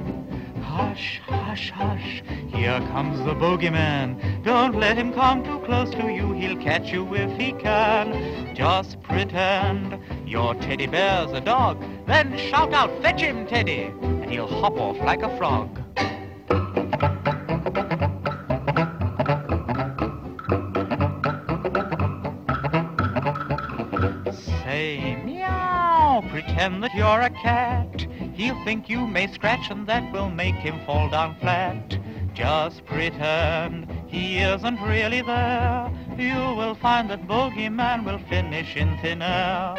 Hush, 0.79 1.21
hush, 1.27 1.71
hush, 1.71 2.23
here 2.55 2.79
comes 2.93 3.19
the 3.25 3.35
bogeyman. 3.35 4.45
Don't 4.45 4.77
let 4.77 4.97
him 4.97 5.13
come 5.13 5.43
too 5.43 5.59
close 5.67 5.91
to 5.91 6.09
you, 6.09 6.31
he'll 6.35 6.57
catch 6.57 6.93
you 6.93 7.17
if 7.17 7.37
he 7.37 7.51
can. 7.51 8.55
Just 8.55 9.03
pretend 9.03 9.99
your 10.25 10.55
teddy 10.55 10.87
bear's 10.87 11.33
a 11.33 11.41
dog, 11.41 11.83
then 12.07 12.39
shout 12.39 12.73
out, 12.73 13.03
fetch 13.03 13.21
him, 13.21 13.45
Teddy, 13.49 13.93
and 14.03 14.31
he'll 14.31 14.47
hop 14.47 14.75
off 14.75 14.97
like 14.99 15.23
a 15.23 15.37
frog. 15.37 15.69
Say 24.63 25.21
meow, 25.25 26.23
pretend 26.31 26.85
that 26.85 26.95
you're 26.95 27.21
a 27.21 27.31
cat. 27.31 28.08
He'll 28.39 28.65
think 28.65 28.89
you 28.89 29.05
may 29.05 29.27
scratch 29.27 29.69
and 29.69 29.85
that 29.89 30.13
will 30.13 30.31
make 30.31 30.55
him 30.55 30.79
fall 30.87 31.11
down 31.11 31.35
flat. 31.41 31.99
Just 32.35 32.87
pretend 32.87 33.91
he 34.07 34.39
isn't 34.39 34.81
really 34.81 35.23
there. 35.23 35.91
You 36.17 36.55
will 36.55 36.77
find 36.77 37.11
that 37.11 37.27
bogeyman 37.27 38.05
will 38.05 38.21
finish 38.29 38.77
in 38.77 38.97
thin 38.99 39.23
air. 39.23 39.75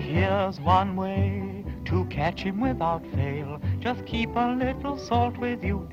Here's 0.00 0.58
one 0.60 0.96
way 0.96 1.62
to 1.84 2.06
catch 2.06 2.40
him 2.40 2.58
without 2.58 3.04
fail. 3.14 3.60
Just 3.80 4.06
keep 4.06 4.30
a 4.34 4.56
little 4.58 4.96
salt 4.96 5.36
with 5.36 5.62
you 5.62 5.86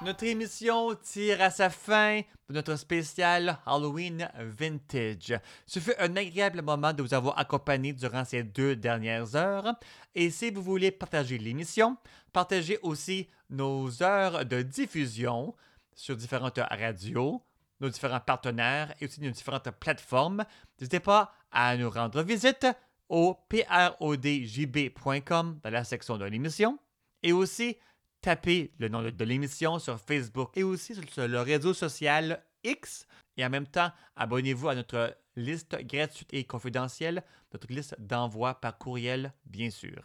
Notre 0.00 0.24
émission 0.24 0.94
tire 0.94 1.42
à 1.42 1.50
sa 1.50 1.70
fin 1.70 2.20
pour 2.46 2.54
notre 2.54 2.76
spécial 2.76 3.58
Halloween 3.66 4.30
Vintage. 4.38 5.34
Ce 5.66 5.80
fut 5.80 5.94
un 5.98 6.14
agréable 6.14 6.62
moment 6.62 6.92
de 6.92 7.02
vous 7.02 7.14
avoir 7.14 7.36
accompagné 7.36 7.92
durant 7.92 8.24
ces 8.24 8.44
deux 8.44 8.76
dernières 8.76 9.34
heures. 9.34 9.74
Et 10.14 10.30
si 10.30 10.52
vous 10.52 10.62
voulez 10.62 10.92
partager 10.92 11.36
l'émission, 11.36 11.96
partagez 12.32 12.78
aussi 12.82 13.28
nos 13.50 14.00
heures 14.00 14.46
de 14.46 14.62
diffusion 14.62 15.56
sur 15.96 16.14
différentes 16.14 16.60
radios, 16.70 17.42
nos 17.80 17.88
différents 17.88 18.20
partenaires 18.20 18.94
et 19.00 19.06
aussi 19.06 19.20
nos 19.20 19.30
différentes 19.30 19.72
plateformes. 19.72 20.44
N'hésitez 20.78 21.00
pas 21.00 21.32
à 21.50 21.76
nous 21.76 21.90
rendre 21.90 22.22
visite 22.22 22.68
au 23.08 23.36
prodjb.com 23.48 25.58
dans 25.60 25.70
la 25.70 25.82
section 25.82 26.18
de 26.18 26.24
l'émission 26.24 26.78
et 27.24 27.32
aussi 27.32 27.76
tapez 28.20 28.72
le 28.78 28.88
nom 28.88 29.02
de, 29.02 29.24
l'émission 29.24 29.78
sur 29.78 29.98
Facebook 30.00 30.50
et 30.56 30.62
aussi 30.62 30.94
sur, 30.94 31.28
le 31.28 31.40
réseau 31.40 31.74
social 31.74 32.42
X 32.64 33.06
et 33.36 33.44
en 33.44 33.50
même 33.50 33.66
temps 33.66 33.90
abonnez-vous 34.16 34.68
à 34.68 34.74
notre 34.74 35.16
liste 35.36 35.76
gratuite 35.84 36.28
et 36.32 36.44
confidentielle, 36.44 37.22
notre 37.52 37.72
liste 37.72 37.94
d'envoi 37.98 38.54
par 38.54 38.76
courriel 38.78 39.32
bien 39.46 39.70
sûr. 39.70 40.02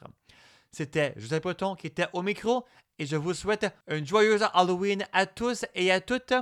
C'était 0.71 1.13
Joseph 1.17 1.41
Poton 1.41 1.75
qui 1.75 1.87
était 1.87 2.07
au 2.13 2.21
micro 2.21 2.65
et 2.99 3.05
je 3.05 3.15
vous 3.15 3.33
souhaite 3.33 3.65
une 3.87 4.05
joyeuse 4.05 4.45
Halloween 4.53 5.05
à 5.11 5.25
tous 5.25 5.65
et 5.73 5.91
à 5.91 5.99
toutes 5.99 6.33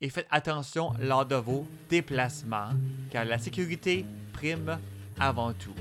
et 0.00 0.10
faites 0.10 0.28
attention 0.30 0.92
lors 1.00 1.26
de 1.26 1.36
vos 1.36 1.66
déplacements 1.88 2.70
car 3.10 3.24
la 3.24 3.38
sécurité 3.38 4.04
prime 4.32 4.78
avant 5.18 5.52
tout. 5.52 5.74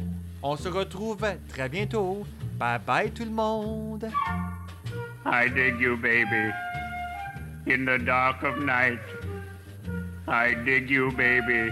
On 0.44 0.56
se 0.56 0.68
retrouve 0.68 1.26
très 1.50 1.70
bientôt. 1.70 2.26
Bye 2.58 2.80
bye 2.80 3.12
tout 3.12 3.26
le 3.26 3.32
monde. 3.32 4.10
I 5.28 5.50
dig 5.50 5.82
you, 5.82 5.98
baby, 5.98 6.54
in 7.66 7.84
the 7.84 7.98
dark 8.00 8.44
of 8.44 8.60
night. 8.60 9.02
I 10.26 10.54
dig 10.54 10.90
you, 10.90 11.12
baby, 11.12 11.70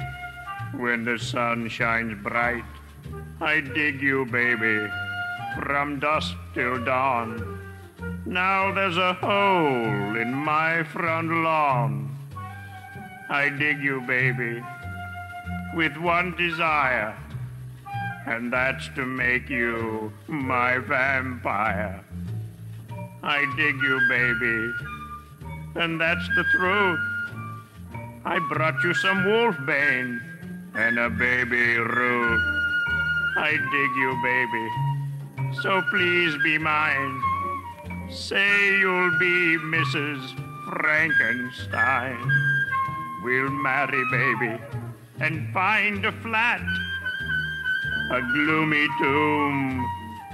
when 0.74 1.06
the 1.06 1.18
sun 1.18 1.70
shines 1.70 2.22
bright. 2.22 2.66
I 3.40 3.62
dig 3.62 4.02
you, 4.02 4.26
baby, 4.26 4.92
from 5.58 6.00
dusk 6.00 6.36
till 6.54 6.84
dawn. 6.84 7.58
Now 8.26 8.74
there's 8.74 8.98
a 8.98 9.14
hole 9.14 10.18
in 10.18 10.34
my 10.34 10.84
front 10.84 11.32
lawn. 11.32 12.14
I 13.30 13.48
dig 13.48 13.82
you, 13.82 14.02
baby, 14.02 14.62
with 15.74 15.96
one 15.96 16.36
desire, 16.36 17.16
and 18.28 18.52
that's 18.52 18.90
to 18.96 19.06
make 19.06 19.50
you 19.50 20.12
my 20.28 20.78
vampire. 20.78 22.05
I 23.28 23.44
dig 23.58 23.82
you, 23.82 24.00
baby, 24.08 24.72
and 25.82 26.00
that's 26.00 26.28
the 26.36 26.44
truth. 26.52 27.00
I 28.24 28.38
brought 28.54 28.84
you 28.84 28.94
some 28.94 29.24
wolfbane 29.24 30.22
and 30.76 31.00
a 31.00 31.10
baby 31.10 31.78
Ruth. 31.78 32.42
I 33.38 33.52
dig 33.52 33.92
you, 33.98 34.12
baby, 34.22 35.56
so 35.64 35.82
please 35.90 36.38
be 36.44 36.60
mine. 36.60 37.20
Say 38.12 38.78
you'll 38.78 39.18
be 39.18 39.58
Mrs. 39.58 40.22
Frankenstein. 40.70 42.30
We'll 43.24 43.50
marry, 43.50 44.04
baby, 44.12 44.62
and 45.20 45.52
find 45.52 46.06
a 46.06 46.12
flat, 46.12 46.62
a 48.12 48.22
gloomy 48.22 48.88
tomb 49.00 49.84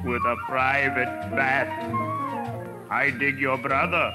with 0.03 0.23
a 0.25 0.35
private 0.45 1.31
bath. 1.31 2.30
I 2.91 3.09
dig 3.09 3.39
your 3.39 3.57
brother, 3.57 4.13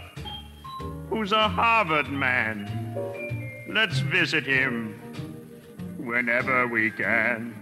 who's 1.08 1.32
a 1.32 1.48
Harvard 1.48 2.10
man. 2.10 2.68
Let's 3.70 4.00
visit 4.00 4.44
him 4.44 5.00
whenever 5.96 6.68
we 6.68 6.90
can. 6.90 7.54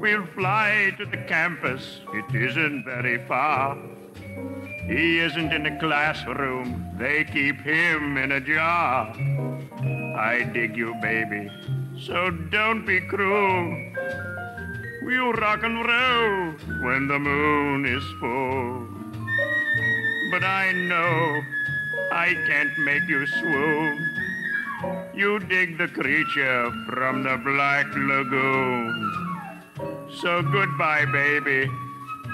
We'll 0.00 0.26
fly 0.26 0.92
to 0.98 1.06
the 1.06 1.18
campus, 1.28 2.00
it 2.12 2.34
isn't 2.34 2.84
very 2.84 3.24
far. 3.28 3.78
He 4.88 5.20
isn't 5.20 5.52
in 5.52 5.66
a 5.66 5.78
classroom, 5.78 6.90
they 6.98 7.22
keep 7.22 7.60
him 7.60 8.16
in 8.16 8.32
a 8.32 8.40
jar. 8.40 9.14
I 10.18 10.42
dig 10.52 10.76
you, 10.76 10.92
baby, 11.00 11.48
so 12.00 12.30
don't 12.30 12.84
be 12.84 13.00
cruel. 13.00 13.92
We'll 15.02 15.34
rock 15.34 15.62
and 15.62 15.86
roll 15.86 16.82
when 16.82 17.06
the 17.06 17.20
moon 17.20 17.86
is 17.86 18.02
full. 18.18 18.95
But 20.36 20.44
I 20.44 20.70
know 20.72 21.40
I 22.12 22.34
can't 22.46 22.78
make 22.80 23.08
you 23.08 23.26
swoon. 23.26 23.96
You 25.14 25.38
dig 25.38 25.78
the 25.78 25.88
creature 25.88 26.70
from 26.90 27.22
the 27.22 27.38
Black 27.38 27.86
Lagoon. 27.96 28.92
So 30.20 30.42
goodbye, 30.42 31.06
baby. 31.06 31.70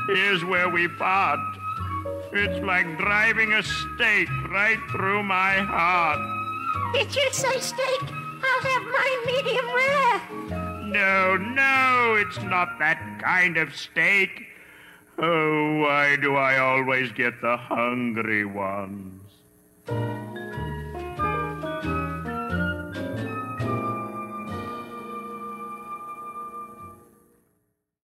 Here's 0.09 0.45
where 0.45 0.69
we 0.69 0.89
part. 0.89 1.39
It's 2.33 2.59
like 2.65 2.99
driving 2.99 3.53
a 3.53 3.62
stake 3.62 4.51
right 4.51 4.81
through 4.91 5.23
my 5.23 5.59
heart. 5.59 6.19
Did 6.95 7.15
you 7.15 7.29
say 7.31 7.61
steak? 7.61 8.03
I'll 8.03 8.65
have 8.73 8.83
my 8.83 9.23
medium 9.27 9.66
rare. 9.79 10.91
No, 10.91 11.37
no, 11.37 12.16
it's 12.19 12.43
not 12.43 12.81
that 12.81 13.20
kind 13.23 13.59
of 13.59 13.73
steak. 13.77 14.52
Oh, 15.24 15.77
why 15.77 16.16
do 16.16 16.35
I 16.35 16.59
always 16.59 17.12
get 17.12 17.40
the 17.40 17.57
hungry 17.57 18.44
ones? 18.44 19.23